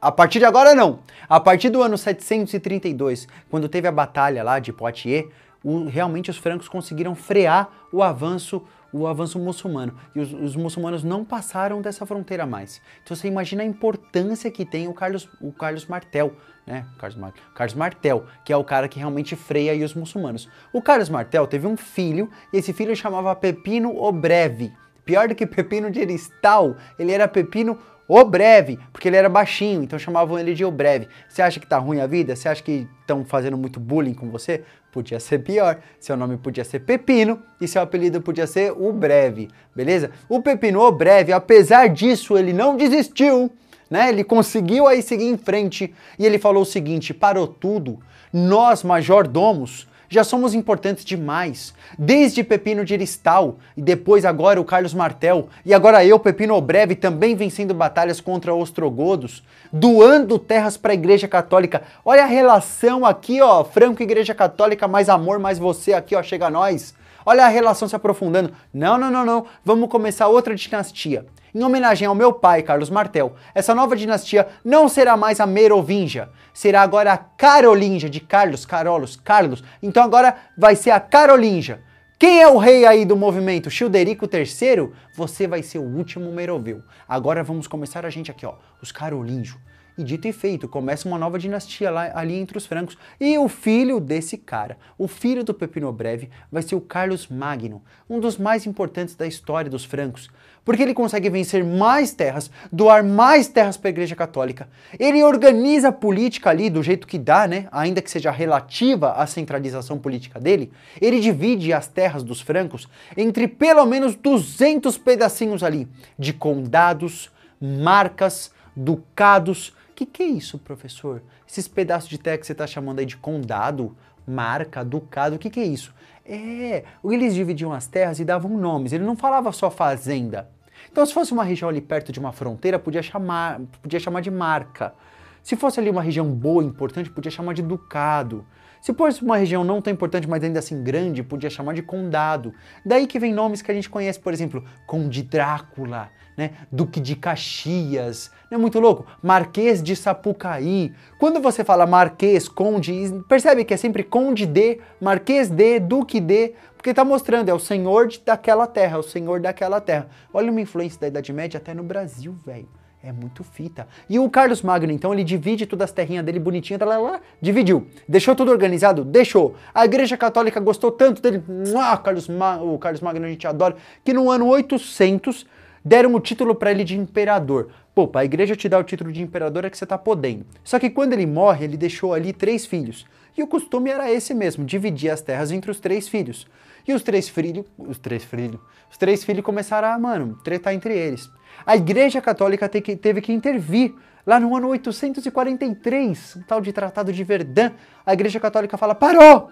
A 0.00 0.10
partir 0.10 0.38
de 0.38 0.44
agora 0.44 0.74
não. 0.74 1.00
A 1.28 1.38
partir 1.40 1.70
do 1.70 1.82
ano 1.82 1.96
732, 1.96 3.28
quando 3.50 3.68
teve 3.68 3.88
a 3.88 3.92
batalha 3.92 4.42
lá 4.42 4.58
de 4.58 4.72
Poitiers, 4.72 5.26
o, 5.62 5.86
realmente 5.86 6.30
os 6.30 6.36
francos 6.36 6.68
conseguiram 6.68 7.14
frear 7.14 7.70
o 7.92 8.02
avanço 8.02 8.62
o 8.92 9.06
avanço 9.06 9.38
muçulmano. 9.38 9.94
E 10.14 10.20
os, 10.20 10.32
os, 10.32 10.54
muçulmanos 10.54 11.02
não 11.02 11.24
passaram 11.24 11.80
dessa 11.80 12.04
fronteira 12.04 12.44
mais. 12.44 12.80
Então 13.02 13.16
você 13.16 13.26
imagina 13.26 13.62
a 13.62 13.66
importância 13.66 14.50
que 14.50 14.64
tem 14.66 14.86
o 14.86 14.92
Carlos, 14.92 15.28
o 15.40 15.50
Carlos 15.50 15.86
Martel, 15.86 16.36
né? 16.66 16.84
Carlos, 16.98 17.18
Mar, 17.18 17.32
Carlos 17.54 17.74
Martel, 17.74 18.26
que 18.44 18.52
é 18.52 18.56
o 18.56 18.62
cara 18.62 18.88
que 18.88 18.98
realmente 18.98 19.34
freia 19.34 19.82
os 19.84 19.94
muçulmanos. 19.94 20.48
O 20.72 20.82
Carlos 20.82 21.08
Martel 21.08 21.46
teve 21.46 21.66
um 21.66 21.76
filho, 21.76 22.30
e 22.52 22.58
esse 22.58 22.72
filho 22.72 22.94
chamava 22.94 23.34
Pepino 23.34 23.96
o 23.96 24.12
Breve. 24.12 24.72
Pior 25.04 25.26
do 25.26 25.34
que 25.34 25.46
Pepino 25.46 25.90
de 25.90 26.00
Eristal, 26.00 26.76
ele 26.98 27.12
era 27.12 27.26
Pepino 27.26 27.78
o 28.14 28.24
Breve, 28.24 28.78
porque 28.92 29.08
ele 29.08 29.16
era 29.16 29.28
baixinho, 29.28 29.82
então 29.82 29.98
chamavam 29.98 30.38
ele 30.38 30.52
de 30.54 30.64
O 30.64 30.70
Breve. 30.70 31.08
Você 31.28 31.40
acha 31.40 31.58
que 31.58 31.66
tá 31.66 31.78
ruim 31.78 32.00
a 32.00 32.06
vida? 32.06 32.36
Você 32.36 32.46
acha 32.48 32.62
que 32.62 32.86
estão 33.00 33.24
fazendo 33.24 33.56
muito 33.56 33.80
bullying 33.80 34.12
com 34.12 34.28
você? 34.30 34.62
Podia 34.92 35.18
ser 35.18 35.38
pior. 35.38 35.80
Seu 35.98 36.14
nome 36.14 36.36
podia 36.36 36.62
ser 36.62 36.80
Pepino 36.80 37.42
e 37.58 37.66
seu 37.66 37.80
apelido 37.80 38.20
podia 38.20 38.46
ser 38.46 38.72
O 38.72 38.92
Breve, 38.92 39.48
beleza? 39.74 40.10
O 40.28 40.42
Pepino 40.42 40.80
O 40.80 40.92
Breve, 40.92 41.32
apesar 41.32 41.88
disso, 41.88 42.36
ele 42.36 42.52
não 42.52 42.76
desistiu. 42.76 43.50
né? 43.90 44.10
Ele 44.10 44.22
conseguiu 44.24 44.86
aí 44.86 45.00
seguir 45.02 45.26
em 45.26 45.38
frente 45.38 45.94
e 46.18 46.26
ele 46.26 46.38
falou 46.38 46.62
o 46.62 46.66
seguinte: 46.66 47.14
parou 47.14 47.46
tudo. 47.46 47.98
Nós, 48.32 48.82
majordomos, 48.82 49.86
já 50.12 50.22
somos 50.22 50.52
importantes 50.52 51.06
demais. 51.06 51.72
Desde 51.98 52.44
Pepino 52.44 52.84
de 52.84 52.92
Aristal, 52.92 53.56
e 53.74 53.80
depois 53.80 54.26
agora 54.26 54.60
o 54.60 54.64
Carlos 54.64 54.92
Martel, 54.92 55.48
e 55.64 55.72
agora 55.72 56.04
eu, 56.04 56.18
Pepino 56.18 56.54
Obreve, 56.54 56.94
também 56.94 57.34
vencendo 57.34 57.72
batalhas 57.72 58.20
contra 58.20 58.54
ostrogodos, 58.54 59.42
doando 59.72 60.38
terras 60.38 60.76
para 60.76 60.92
a 60.92 60.94
Igreja 60.94 61.26
Católica. 61.26 61.82
Olha 62.04 62.24
a 62.24 62.26
relação 62.26 63.06
aqui, 63.06 63.40
ó, 63.40 63.64
Franco 63.64 64.02
Igreja 64.02 64.34
Católica, 64.34 64.86
mais 64.86 65.08
amor, 65.08 65.38
mais 65.38 65.58
você 65.58 65.94
aqui, 65.94 66.14
ó, 66.14 66.22
chega 66.22 66.48
a 66.48 66.50
nós. 66.50 66.94
Olha 67.24 67.46
a 67.46 67.48
relação 67.48 67.88
se 67.88 67.96
aprofundando. 67.96 68.52
Não, 68.74 68.98
não, 68.98 69.10
não, 69.10 69.24
não. 69.24 69.46
Vamos 69.64 69.88
começar 69.88 70.28
outra 70.28 70.54
dinastia. 70.54 71.24
Em 71.54 71.62
homenagem 71.62 72.08
ao 72.08 72.14
meu 72.14 72.32
pai, 72.32 72.62
Carlos 72.62 72.88
Martel, 72.88 73.34
essa 73.54 73.74
nova 73.74 73.94
dinastia 73.94 74.48
não 74.64 74.88
será 74.88 75.18
mais 75.18 75.38
a 75.38 75.46
Merovingia, 75.46 76.30
será 76.54 76.80
agora 76.80 77.12
a 77.12 77.18
Carolingia, 77.18 78.08
de 78.08 78.20
Carlos, 78.20 78.64
Carolos, 78.64 79.16
Carlos. 79.16 79.62
Então 79.82 80.02
agora 80.02 80.34
vai 80.56 80.74
ser 80.74 80.92
a 80.92 81.00
Carolingia. 81.00 81.82
Quem 82.18 82.40
é 82.40 82.48
o 82.48 82.56
rei 82.56 82.86
aí 82.86 83.04
do 83.04 83.16
movimento? 83.16 83.68
Childerico 83.68 84.26
III? 84.32 84.90
Você 85.14 85.46
vai 85.46 85.62
ser 85.62 85.78
o 85.78 85.82
último 85.82 86.32
Meroveu. 86.32 86.82
Agora 87.06 87.42
vamos 87.42 87.66
começar 87.66 88.06
a 88.06 88.10
gente 88.10 88.30
aqui, 88.30 88.46
ó, 88.46 88.54
os 88.80 88.90
Carolíngios. 88.90 89.58
E 89.96 90.02
dito 90.02 90.26
e 90.26 90.32
feito, 90.32 90.66
começa 90.66 91.06
uma 91.06 91.18
nova 91.18 91.38
dinastia 91.38 91.90
lá, 91.90 92.10
ali 92.14 92.34
entre 92.34 92.56
os 92.56 92.64
francos. 92.64 92.96
E 93.20 93.36
o 93.36 93.46
filho 93.46 94.00
desse 94.00 94.38
cara, 94.38 94.78
o 94.96 95.06
filho 95.06 95.44
do 95.44 95.52
Pepino 95.52 95.92
Breve, 95.92 96.30
vai 96.50 96.62
ser 96.62 96.74
o 96.74 96.80
Carlos 96.80 97.28
Magno, 97.28 97.82
um 98.08 98.18
dos 98.18 98.38
mais 98.38 98.66
importantes 98.66 99.14
da 99.14 99.26
história 99.26 99.70
dos 99.70 99.84
francos. 99.84 100.30
Porque 100.64 100.82
ele 100.82 100.94
consegue 100.94 101.28
vencer 101.28 101.62
mais 101.62 102.14
terras, 102.14 102.50
doar 102.70 103.04
mais 103.04 103.48
terras 103.48 103.76
para 103.76 103.88
a 103.88 103.90
Igreja 103.90 104.16
Católica. 104.16 104.68
Ele 104.98 105.22
organiza 105.22 105.88
a 105.88 105.92
política 105.92 106.48
ali 106.48 106.70
do 106.70 106.82
jeito 106.82 107.06
que 107.06 107.18
dá, 107.18 107.46
né? 107.46 107.66
Ainda 107.70 108.00
que 108.00 108.10
seja 108.10 108.30
relativa 108.30 109.12
à 109.12 109.26
centralização 109.26 109.98
política 109.98 110.40
dele. 110.40 110.72
Ele 111.00 111.20
divide 111.20 111.72
as 111.72 111.88
terras 111.88 112.22
dos 112.22 112.40
francos 112.40 112.88
entre 113.16 113.46
pelo 113.46 113.84
menos 113.84 114.14
200 114.14 114.96
pedacinhos 114.98 115.62
ali 115.62 115.86
de 116.16 116.32
condados, 116.32 117.30
marcas, 117.60 118.52
ducados 118.74 119.74
que, 120.06 120.06
que 120.06 120.22
é 120.22 120.26
isso, 120.26 120.58
professor? 120.58 121.22
Esses 121.48 121.68
pedaços 121.68 122.08
de 122.08 122.18
terra 122.18 122.38
que 122.38 122.46
você 122.46 122.52
está 122.52 122.66
chamando 122.66 122.98
aí 122.98 123.06
de 123.06 123.16
condado, 123.16 123.96
marca, 124.26 124.84
ducado, 124.84 125.36
o 125.36 125.38
que, 125.38 125.50
que 125.50 125.60
é 125.60 125.64
isso? 125.64 125.94
É, 126.24 126.84
eles 127.04 127.34
dividiam 127.34 127.72
as 127.72 127.86
terras 127.86 128.20
e 128.20 128.24
davam 128.24 128.56
nomes, 128.56 128.92
ele 128.92 129.04
não 129.04 129.16
falava 129.16 129.50
só 129.52 129.70
fazenda. 129.70 130.48
Então, 130.90 131.04
se 131.06 131.12
fosse 131.12 131.32
uma 131.32 131.44
região 131.44 131.68
ali 131.68 131.80
perto 131.80 132.12
de 132.12 132.18
uma 132.18 132.32
fronteira, 132.32 132.78
podia 132.78 133.02
chamar, 133.02 133.60
podia 133.80 134.00
chamar 134.00 134.20
de 134.20 134.30
marca. 134.30 134.94
Se 135.42 135.56
fosse 135.56 135.80
ali 135.80 135.90
uma 135.90 136.02
região 136.02 136.30
boa, 136.30 136.62
importante, 136.62 137.10
podia 137.10 137.30
chamar 137.30 137.54
de 137.54 137.62
ducado. 137.62 138.44
Se 138.80 138.92
fosse 138.92 139.22
uma 139.22 139.36
região 139.36 139.62
não 139.62 139.80
tão 139.80 139.92
importante, 139.92 140.28
mas 140.28 140.42
ainda 140.42 140.58
assim 140.58 140.82
grande, 140.82 141.22
podia 141.22 141.48
chamar 141.48 141.72
de 141.72 141.82
condado. 141.82 142.52
Daí 142.84 143.06
que 143.06 143.18
vem 143.18 143.32
nomes 143.32 143.62
que 143.62 143.70
a 143.70 143.74
gente 143.74 143.88
conhece, 143.88 144.18
por 144.18 144.32
exemplo, 144.32 144.64
Conde 144.86 145.22
Drácula, 145.22 146.10
né? 146.36 146.50
Duque 146.70 147.00
de 147.00 147.14
Caxias, 147.14 148.30
não 148.52 148.58
é 148.58 148.60
muito 148.60 148.78
louco? 148.78 149.06
Marquês 149.22 149.82
de 149.82 149.96
Sapucaí. 149.96 150.92
Quando 151.18 151.40
você 151.40 151.64
fala 151.64 151.86
Marquês, 151.86 152.50
Conde, 152.50 152.92
percebe 153.26 153.64
que 153.64 153.72
é 153.72 153.78
sempre 153.78 154.02
Conde 154.04 154.44
de, 154.44 154.78
Marquês 155.00 155.48
de, 155.48 155.80
Duque 155.80 156.20
de, 156.20 156.52
porque 156.76 156.90
está 156.90 157.02
mostrando, 157.02 157.48
é 157.48 157.54
o 157.54 157.58
senhor 157.58 158.10
daquela 158.26 158.66
terra, 158.66 158.96
é 158.96 159.00
o 159.00 159.02
senhor 159.02 159.40
daquela 159.40 159.80
terra. 159.80 160.06
Olha 160.34 160.50
uma 160.50 160.60
influência 160.60 161.00
da 161.00 161.06
Idade 161.06 161.32
Média 161.32 161.56
até 161.56 161.72
no 161.72 161.82
Brasil, 161.82 162.36
velho. 162.44 162.68
É 163.02 163.10
muito 163.10 163.42
fita. 163.42 163.88
E 164.08 164.18
o 164.18 164.28
Carlos 164.28 164.60
Magno, 164.60 164.92
então, 164.92 165.14
ele 165.14 165.24
divide 165.24 165.64
todas 165.64 165.86
as 165.86 165.92
terrinhas 165.92 166.24
dele 166.24 166.38
bonitinha, 166.38 166.78
tá 166.78 166.84
lá, 166.84 166.98
lá, 166.98 167.20
dividiu. 167.40 167.86
Deixou 168.06 168.36
tudo 168.36 168.50
organizado? 168.50 169.02
Deixou. 169.02 169.56
A 169.74 169.86
Igreja 169.86 170.16
Católica 170.16 170.60
gostou 170.60 170.92
tanto 170.92 171.22
dele, 171.22 171.42
ah, 171.76 171.96
Carlos 171.96 172.28
o 172.28 172.78
Carlos 172.78 173.00
Magno 173.00 173.24
a 173.24 173.28
gente 173.28 173.46
adora, 173.46 173.76
que 174.04 174.12
no 174.12 174.30
ano 174.30 174.46
800 174.46 175.46
deram 175.84 176.14
o 176.14 176.20
título 176.20 176.54
para 176.54 176.70
ele 176.70 176.84
de 176.84 176.96
imperador. 176.96 177.70
Pô, 177.94 178.10
a 178.14 178.24
igreja 178.24 178.56
te 178.56 178.68
dá 178.68 178.78
o 178.78 178.84
título 178.84 179.12
de 179.12 179.22
imperador 179.22 179.64
é 179.64 179.70
que 179.70 179.76
você 179.76 179.86
tá 179.86 179.98
podendo. 179.98 180.46
Só 180.64 180.78
que 180.78 180.90
quando 180.90 181.12
ele 181.12 181.26
morre, 181.26 181.64
ele 181.64 181.76
deixou 181.76 182.14
ali 182.14 182.32
três 182.32 182.64
filhos. 182.64 183.06
E 183.36 183.42
o 183.42 183.46
costume 183.46 183.90
era 183.90 184.10
esse 184.10 184.34
mesmo, 184.34 184.64
dividir 184.64 185.10
as 185.10 185.20
terras 185.20 185.50
entre 185.50 185.70
os 185.70 185.80
três 185.80 186.08
filhos. 186.08 186.46
E 186.86 186.92
os 186.92 187.02
três 187.02 187.28
filhos, 187.28 187.64
os 187.78 187.98
três 187.98 188.24
filhos, 188.24 188.60
os 188.90 188.98
três 188.98 189.24
filhos 189.24 189.44
começaram 189.44 189.88
a, 189.88 189.98
mano, 189.98 190.38
tretar 190.42 190.74
entre 190.74 190.96
eles. 190.96 191.30
A 191.64 191.76
Igreja 191.76 192.20
Católica 192.20 192.68
teve 192.68 193.20
que 193.20 193.32
intervir 193.32 193.94
lá 194.26 194.40
no 194.40 194.56
ano 194.56 194.68
843, 194.68 196.36
um 196.36 196.42
tal 196.42 196.60
de 196.60 196.72
Tratado 196.72 197.12
de 197.12 197.24
Verdun. 197.24 197.70
A 198.04 198.12
Igreja 198.12 198.40
Católica 198.40 198.76
fala: 198.76 198.94
parou! 198.94 199.50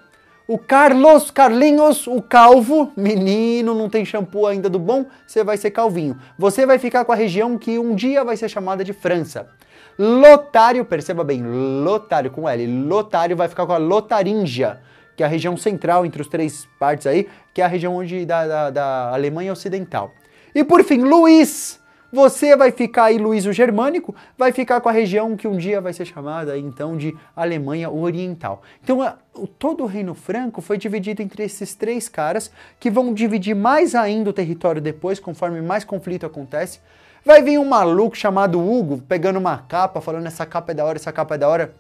O 0.51 0.59
Carlos, 0.59 1.31
Carlinhos, 1.31 2.09
o 2.09 2.21
calvo, 2.21 2.91
menino, 2.97 3.73
não 3.73 3.89
tem 3.89 4.05
shampoo 4.05 4.49
ainda 4.49 4.69
do 4.69 4.81
bom, 4.81 5.07
você 5.25 5.45
vai 5.45 5.57
ser 5.57 5.71
calvinho. 5.71 6.19
Você 6.37 6.67
vai 6.67 6.77
ficar 6.77 7.05
com 7.05 7.13
a 7.13 7.15
região 7.15 7.57
que 7.57 7.79
um 7.79 7.95
dia 7.95 8.25
vai 8.25 8.37
ser 8.37 8.49
chamada 8.49 8.83
de 8.83 8.93
França. 8.93 9.49
Lotário, 9.97 10.85
perceba 10.85 11.23
bem, 11.23 11.45
Lotário 11.85 12.33
com 12.33 12.49
L, 12.49 12.67
Lotário 12.67 13.37
vai 13.37 13.47
ficar 13.47 13.65
com 13.65 13.73
a 13.73 13.79
Lotaringia, 13.79 14.81
que 15.17 15.23
é 15.23 15.27
a 15.27 15.29
região 15.29 15.57
central 15.57 16.05
entre 16.05 16.21
os 16.21 16.27
três 16.27 16.67
partes 16.81 17.07
aí, 17.07 17.29
que 17.55 17.63
é 17.63 17.65
a 17.65 17.69
região 17.69 17.95
onde 17.95 18.27
da, 18.27 18.45
da, 18.45 18.71
da 18.71 19.11
Alemanha 19.15 19.53
Ocidental. 19.53 20.13
E 20.53 20.65
por 20.65 20.83
fim, 20.83 21.03
Luís, 21.03 21.80
você 22.13 22.57
vai 22.57 22.73
ficar 22.73 23.05
aí, 23.05 23.19
Luís 23.19 23.47
o 23.47 23.53
Germânico, 23.53 24.15
vai 24.37 24.53
ficar 24.53 24.81
com 24.81 24.89
a 24.89 24.93
região 24.93 25.37
que 25.37 25.47
um 25.47 25.57
dia 25.57 25.81
vai 25.81 25.93
ser 25.93 26.05
chamada 26.05 26.59
então 26.59 26.97
de 26.97 27.17
Alemanha 27.37 27.91
Oriental. 27.91 28.63
Então, 28.83 29.01
a, 29.03 29.17
todo 29.59 29.85
o 29.85 29.87
Reino 29.87 30.15
Franco 30.15 30.61
foi 30.61 30.77
dividido 30.77 31.23
entre 31.23 31.45
esses 31.45 31.75
três 31.75 32.09
caras, 32.09 32.51
que 32.79 32.91
vão 32.91 33.15
dividir 33.15 33.55
mais 33.55 33.95
ainda 33.95 34.31
o 34.31 34.33
território 34.33 34.81
depois, 34.81 35.21
conforme 35.21 35.61
mais 35.61 35.85
conflito 35.85 36.27
acontece. 36.27 36.81
Vai 37.25 37.43
vir 37.43 37.59
um 37.59 37.65
maluco 37.65 38.17
chamado 38.17 38.59
Hugo, 38.59 39.03
pegando 39.07 39.39
uma 39.39 39.59
capa, 39.59 40.01
falando 40.01 40.27
essa 40.27 40.47
capa 40.47 40.73
é 40.73 40.75
da 40.75 40.85
hora, 40.85 40.97
essa 40.97 41.13
capa 41.13 41.35
é 41.35 41.39
da 41.39 41.49
hora 41.49 41.75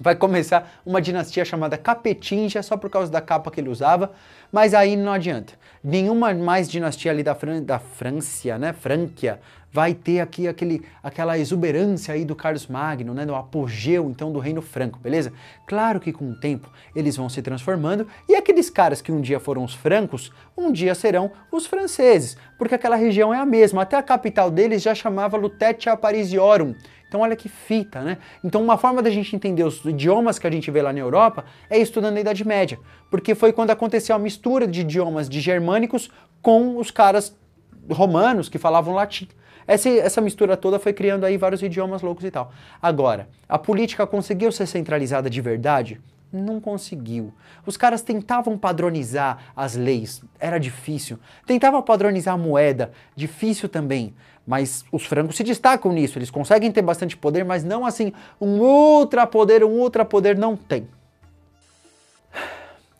vai 0.00 0.14
começar 0.14 0.80
uma 0.84 1.00
dinastia 1.00 1.44
chamada 1.44 1.78
Capetinja, 1.78 2.62
só 2.62 2.76
por 2.76 2.90
causa 2.90 3.10
da 3.10 3.20
capa 3.20 3.50
que 3.50 3.60
ele 3.60 3.68
usava, 3.68 4.12
mas 4.52 4.74
aí 4.74 4.96
não 4.96 5.12
adianta. 5.12 5.54
Nenhuma 5.82 6.32
mais 6.34 6.68
dinastia 6.68 7.10
ali 7.10 7.22
da, 7.22 7.34
Fran 7.34 7.62
da 7.62 7.78
França, 7.78 8.58
né, 8.58 8.72
Franquia, 8.72 9.40
vai 9.76 9.92
ter 9.92 10.20
aqui 10.20 10.48
aquele, 10.48 10.82
aquela 11.02 11.38
exuberância 11.38 12.14
aí 12.14 12.24
do 12.24 12.34
Carlos 12.34 12.66
Magno, 12.66 13.12
né, 13.12 13.26
do 13.26 13.34
apogeu 13.34 14.08
então 14.08 14.32
do 14.32 14.38
Reino 14.38 14.62
Franco, 14.62 14.98
beleza? 14.98 15.32
Claro 15.66 16.00
que 16.00 16.14
com 16.14 16.30
o 16.30 16.34
tempo 16.34 16.70
eles 16.94 17.16
vão 17.16 17.28
se 17.28 17.42
transformando 17.42 18.06
e 18.26 18.34
aqueles 18.34 18.70
caras 18.70 19.02
que 19.02 19.12
um 19.12 19.20
dia 19.20 19.38
foram 19.38 19.62
os 19.62 19.74
francos, 19.74 20.32
um 20.56 20.72
dia 20.72 20.94
serão 20.94 21.30
os 21.52 21.66
franceses, 21.66 22.38
porque 22.56 22.74
aquela 22.74 22.96
região 22.96 23.34
é 23.34 23.38
a 23.38 23.44
mesma, 23.44 23.82
até 23.82 23.96
a 23.96 24.02
capital 24.02 24.50
deles 24.50 24.82
já 24.82 24.94
chamava 24.94 25.36
Lutetia 25.36 25.94
Parisiorum, 25.94 26.74
então 27.08 27.20
olha 27.20 27.36
que 27.36 27.48
fita, 27.48 28.02
né? 28.02 28.18
Então 28.42 28.62
uma 28.62 28.76
forma 28.76 29.02
da 29.02 29.10
gente 29.10 29.34
entender 29.34 29.62
os 29.64 29.84
idiomas 29.84 30.38
que 30.38 30.46
a 30.46 30.50
gente 30.50 30.70
vê 30.70 30.82
lá 30.82 30.92
na 30.92 30.98
Europa 30.98 31.44
é 31.70 31.78
estudando 31.78 32.16
a 32.16 32.20
Idade 32.20 32.46
Média, 32.46 32.78
porque 33.10 33.34
foi 33.34 33.52
quando 33.52 33.70
aconteceu 33.70 34.14
a 34.14 34.18
mistura 34.18 34.66
de 34.66 34.80
idiomas 34.80 35.28
de 35.28 35.40
germânicos 35.40 36.10
com 36.42 36.78
os 36.78 36.90
caras 36.90 37.36
romanos 37.90 38.48
que 38.48 38.58
falavam 38.58 38.94
latim. 38.94 39.28
Essa, 39.66 39.88
essa 39.88 40.20
mistura 40.20 40.56
toda 40.56 40.78
foi 40.78 40.92
criando 40.92 41.24
aí 41.24 41.36
vários 41.36 41.62
idiomas 41.62 42.02
loucos 42.02 42.24
e 42.24 42.30
tal. 42.30 42.52
Agora, 42.80 43.28
a 43.48 43.58
política 43.58 44.06
conseguiu 44.06 44.52
ser 44.52 44.66
centralizada 44.66 45.28
de 45.28 45.40
verdade? 45.40 46.00
Não 46.32 46.60
conseguiu. 46.60 47.32
Os 47.64 47.76
caras 47.76 48.02
tentavam 48.02 48.58
padronizar 48.58 49.52
as 49.54 49.74
leis, 49.74 50.22
era 50.38 50.58
difícil. 50.58 51.18
Tentavam 51.46 51.80
padronizar 51.82 52.34
a 52.34 52.38
moeda, 52.38 52.92
difícil 53.14 53.68
também. 53.68 54.14
Mas 54.46 54.84
os 54.92 55.04
francos 55.04 55.36
se 55.36 55.42
destacam 55.44 55.92
nisso, 55.92 56.18
eles 56.18 56.30
conseguem 56.30 56.70
ter 56.70 56.82
bastante 56.82 57.16
poder, 57.16 57.44
mas 57.44 57.64
não 57.64 57.84
assim, 57.84 58.12
um 58.40 58.60
ultra 58.60 59.26
poder, 59.26 59.64
um 59.64 59.70
ultra 59.70 60.04
poder 60.04 60.36
não 60.36 60.56
tem. 60.56 60.88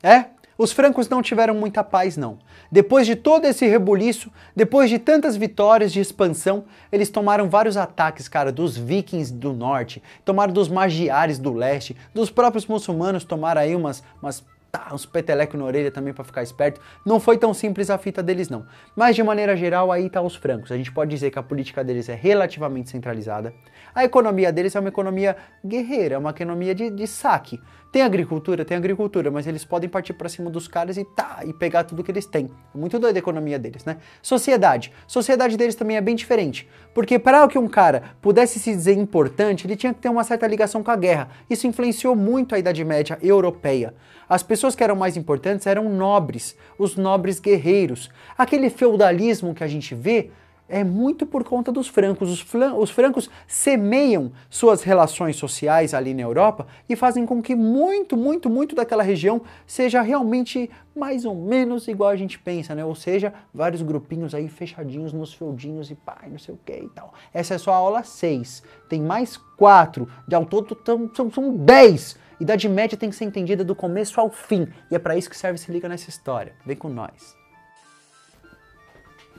É? 0.02 0.26
Os 0.58 0.72
francos 0.72 1.08
não 1.08 1.20
tiveram 1.20 1.54
muita 1.54 1.84
paz, 1.84 2.16
não. 2.16 2.38
Depois 2.72 3.06
de 3.06 3.14
todo 3.14 3.44
esse 3.44 3.66
rebuliço, 3.66 4.30
depois 4.54 4.88
de 4.88 4.98
tantas 4.98 5.36
vitórias 5.36 5.92
de 5.92 6.00
expansão, 6.00 6.64
eles 6.90 7.10
tomaram 7.10 7.48
vários 7.48 7.76
ataques, 7.76 8.26
cara, 8.26 8.50
dos 8.50 8.76
vikings 8.76 9.32
do 9.32 9.52
norte, 9.52 10.02
tomaram 10.24 10.52
dos 10.52 10.68
magiares 10.68 11.38
do 11.38 11.52
leste, 11.52 11.96
dos 12.14 12.30
próprios 12.30 12.66
muçulmanos 12.66 13.24
tomaram 13.24 13.60
aí 13.60 13.76
umas, 13.76 14.02
umas 14.22 14.42
tá, 14.76 14.88
uns 14.92 15.08
na 15.54 15.64
orelha 15.64 15.90
também 15.90 16.12
para 16.12 16.24
ficar 16.24 16.42
esperto. 16.42 16.80
Não 17.04 17.18
foi 17.18 17.38
tão 17.38 17.54
simples 17.54 17.90
a 17.90 17.98
fita 17.98 18.22
deles 18.22 18.48
não. 18.48 18.66
Mas 18.94 19.16
de 19.16 19.22
maneira 19.22 19.56
geral, 19.56 19.90
aí 19.90 20.10
tá 20.10 20.20
os 20.20 20.36
francos. 20.36 20.70
A 20.70 20.76
gente 20.76 20.92
pode 20.92 21.10
dizer 21.10 21.30
que 21.30 21.38
a 21.38 21.42
política 21.42 21.82
deles 21.82 22.08
é 22.08 22.14
relativamente 22.14 22.90
centralizada. 22.90 23.54
A 23.94 24.04
economia 24.04 24.52
deles 24.52 24.74
é 24.76 24.80
uma 24.80 24.88
economia 24.88 25.36
guerreira, 25.64 26.16
é 26.16 26.18
uma 26.18 26.30
economia 26.30 26.74
de, 26.74 26.90
de 26.90 27.06
saque. 27.06 27.60
Tem 27.96 28.02
agricultura, 28.02 28.62
tem 28.62 28.76
agricultura, 28.76 29.30
mas 29.30 29.46
eles 29.46 29.64
podem 29.64 29.88
partir 29.88 30.12
para 30.12 30.28
cima 30.28 30.50
dos 30.50 30.68
caras 30.68 30.98
e 30.98 31.04
tá, 31.16 31.40
e 31.46 31.54
pegar 31.54 31.82
tudo 31.82 32.04
que 32.04 32.10
eles 32.10 32.26
têm. 32.26 32.50
É 32.74 32.76
muito 32.76 32.98
doida 32.98 33.18
a 33.18 33.20
economia 33.20 33.58
deles, 33.58 33.86
né? 33.86 33.96
Sociedade. 34.20 34.92
Sociedade 35.06 35.56
deles 35.56 35.74
também 35.74 35.96
é 35.96 36.00
bem 36.02 36.14
diferente. 36.14 36.68
Porque 36.92 37.18
para 37.18 37.48
que 37.48 37.58
um 37.58 37.66
cara 37.66 38.02
pudesse 38.20 38.58
se 38.58 38.70
dizer 38.70 38.92
importante, 38.98 39.66
ele 39.66 39.76
tinha 39.76 39.94
que 39.94 40.00
ter 40.00 40.10
uma 40.10 40.24
certa 40.24 40.46
ligação 40.46 40.82
com 40.82 40.90
a 40.90 40.96
guerra. 40.96 41.30
Isso 41.48 41.66
influenciou 41.66 42.14
muito 42.14 42.54
a 42.54 42.58
Idade 42.58 42.84
Média 42.84 43.18
europeia. 43.22 43.94
As 44.28 44.42
pessoas 44.42 44.76
que 44.76 44.84
eram 44.84 44.94
mais 44.94 45.16
importantes 45.16 45.66
eram 45.66 45.88
nobres, 45.88 46.54
os 46.78 46.96
nobres 46.96 47.40
guerreiros. 47.40 48.10
Aquele 48.36 48.68
feudalismo 48.68 49.54
que 49.54 49.64
a 49.64 49.68
gente 49.68 49.94
vê 49.94 50.28
é 50.68 50.82
muito 50.82 51.26
por 51.26 51.44
conta 51.44 51.70
dos 51.70 51.88
francos. 51.88 52.30
Os, 52.30 52.46
os, 52.78 52.90
francos 52.90 53.30
semeiam 53.46 54.32
suas 54.50 54.82
relações 54.82 55.36
sociais 55.36 55.94
ali 55.94 56.12
na 56.12 56.22
Europa 56.22 56.66
e 56.88 56.96
fazem 56.96 57.24
com 57.24 57.42
que 57.42 57.54
muito, 57.54 58.16
muito, 58.16 58.50
muito 58.50 58.74
daquela 58.74 59.02
região 59.02 59.42
seja 59.66 60.02
realmente 60.02 60.70
mais 60.94 61.24
ou 61.24 61.34
menos 61.34 61.88
igual 61.88 62.10
a 62.10 62.16
gente 62.16 62.38
pensa, 62.38 62.74
né? 62.74 62.84
Ou 62.84 62.94
seja, 62.94 63.32
vários 63.52 63.82
grupinhos 63.82 64.34
aí 64.34 64.48
fechadinhos 64.48 65.12
nos 65.12 65.34
feudinhos 65.34 65.90
e 65.90 65.94
pai, 65.94 66.28
não 66.30 66.38
sei 66.38 66.54
o 66.54 66.58
que 66.64 66.72
e 66.72 66.88
tal. 66.88 67.12
Essa 67.32 67.54
é 67.54 67.58
só 67.58 67.72
a 67.72 67.76
aula 67.76 68.02
6. 68.02 68.62
Tem 68.88 69.00
mais 69.00 69.36
4. 69.36 70.08
De 70.26 70.34
ao 70.34 70.46
todo 70.46 70.76
são, 71.14 71.30
são 71.30 71.56
10. 71.56 72.18
Idade 72.40 72.68
Média 72.68 72.98
tem 72.98 73.08
que 73.08 73.16
ser 73.16 73.24
entendida 73.24 73.64
do 73.64 73.74
começo 73.74 74.20
ao 74.20 74.30
fim. 74.30 74.68
E 74.90 74.94
é 74.94 74.98
para 74.98 75.16
isso 75.16 75.30
que 75.30 75.36
serve 75.36 75.58
Se 75.58 75.70
Liga 75.70 75.88
nessa 75.88 76.10
história. 76.10 76.54
Vem 76.64 76.76
com 76.76 76.88
nós. 76.88 77.45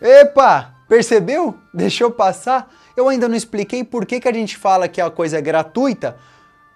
Epa! 0.01 0.73
Percebeu? 0.87 1.55
Deixou 1.73 2.11
passar? 2.11 2.71
Eu 2.95 3.09
ainda 3.09 3.27
não 3.27 3.35
expliquei 3.35 3.83
por 3.83 4.05
que, 4.05 4.19
que 4.19 4.27
a 4.27 4.33
gente 4.33 4.55
fala 4.57 4.87
que 4.87 5.01
a 5.01 5.09
coisa 5.09 5.37
é 5.37 5.41
gratuita 5.41 6.17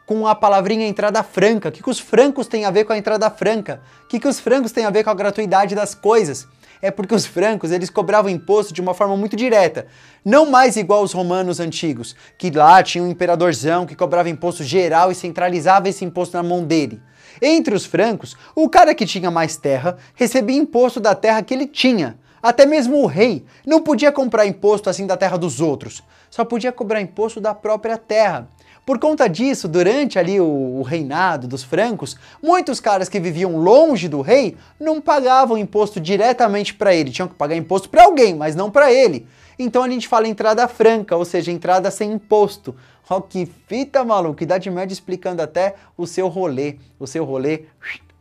com 0.05 0.27
a 0.27 0.35
palavrinha 0.35 0.85
entrada 0.85 1.23
franca. 1.23 1.69
O 1.69 1.71
que, 1.71 1.81
que 1.81 1.89
os 1.89 1.99
francos 1.99 2.47
têm 2.47 2.65
a 2.65 2.71
ver 2.71 2.83
com 2.83 2.91
a 2.91 2.97
entrada 2.97 3.29
franca? 3.29 3.81
O 4.03 4.07
que, 4.07 4.19
que 4.19 4.27
os 4.27 4.39
francos 4.39 4.71
têm 4.71 4.85
a 4.85 4.89
ver 4.89 5.03
com 5.03 5.09
a 5.09 5.13
gratuidade 5.13 5.73
das 5.73 5.95
coisas? 5.95 6.47
É 6.81 6.91
porque 6.91 7.15
os 7.15 7.25
francos 7.25 7.71
eles 7.71 7.89
cobravam 7.89 8.29
imposto 8.29 8.73
de 8.73 8.81
uma 8.81 8.93
forma 8.93 9.15
muito 9.15 9.35
direta, 9.35 9.85
não 10.25 10.49
mais 10.49 10.75
igual 10.75 11.03
os 11.03 11.13
romanos 11.13 11.59
antigos, 11.59 12.15
que 12.37 12.49
lá 12.49 12.81
tinha 12.81 13.03
um 13.03 13.07
imperadorzão 13.07 13.85
que 13.85 13.95
cobrava 13.95 14.29
imposto 14.29 14.63
geral 14.63 15.11
e 15.11 15.15
centralizava 15.15 15.87
esse 15.87 16.03
imposto 16.03 16.35
na 16.35 16.43
mão 16.43 16.65
dele. 16.65 16.99
Entre 17.39 17.73
os 17.73 17.85
francos, 17.85 18.35
o 18.55 18.67
cara 18.67 18.93
que 18.95 19.05
tinha 19.05 19.31
mais 19.31 19.55
terra 19.55 19.97
recebia 20.15 20.57
imposto 20.57 20.99
da 20.99 21.15
terra 21.15 21.41
que 21.43 21.53
ele 21.53 21.67
tinha. 21.67 22.19
Até 22.41 22.65
mesmo 22.65 23.03
o 23.03 23.05
rei 23.05 23.45
não 23.65 23.81
podia 23.81 24.11
comprar 24.11 24.45
imposto 24.45 24.89
assim 24.89 25.05
da 25.05 25.15
terra 25.15 25.37
dos 25.37 25.61
outros, 25.61 26.03
só 26.29 26.43
podia 26.43 26.71
cobrar 26.71 27.01
imposto 27.01 27.39
da 27.39 27.53
própria 27.53 27.97
terra. 27.97 28.47
Por 28.83 28.97
conta 28.97 29.29
disso, 29.29 29.67
durante 29.67 30.17
ali 30.17 30.41
o, 30.41 30.81
reinado 30.81 31.47
dos 31.47 31.63
francos, 31.63 32.17
muitos 32.41 32.79
caras 32.79 33.07
que 33.07 33.19
viviam 33.19 33.57
longe 33.57 34.07
do 34.07 34.21
rei 34.21 34.57
não 34.79 34.99
pagavam 34.99 35.55
imposto 35.55 35.99
diretamente 35.99 36.73
para 36.73 36.93
ele, 36.93 37.11
tinham 37.11 37.27
que 37.27 37.35
pagar 37.35 37.55
imposto 37.55 37.87
para 37.89 38.03
alguém, 38.03 38.33
mas 38.33 38.55
não 38.55 38.71
para 38.71 38.91
ele. 38.91 39.27
Então 39.59 39.83
a 39.83 39.89
gente 39.89 40.07
fala 40.07 40.27
entrada 40.27 40.67
franca, 40.67 41.15
ou 41.15 41.23
seja, 41.23 41.51
entrada 41.51 41.91
sem 41.91 42.11
imposto. 42.11 42.75
Ó 43.07 43.17
oh, 43.17 43.21
que 43.21 43.45
fita 43.67 44.03
maluco, 44.03 44.41
Idade 44.41 44.71
Média 44.71 44.93
explicando 44.93 45.41
até 45.41 45.75
o 45.95 46.07
seu 46.07 46.27
rolê, 46.27 46.77
o 46.97 47.05
seu 47.05 47.23
rolê 47.23 47.65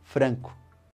franco. 0.03 0.60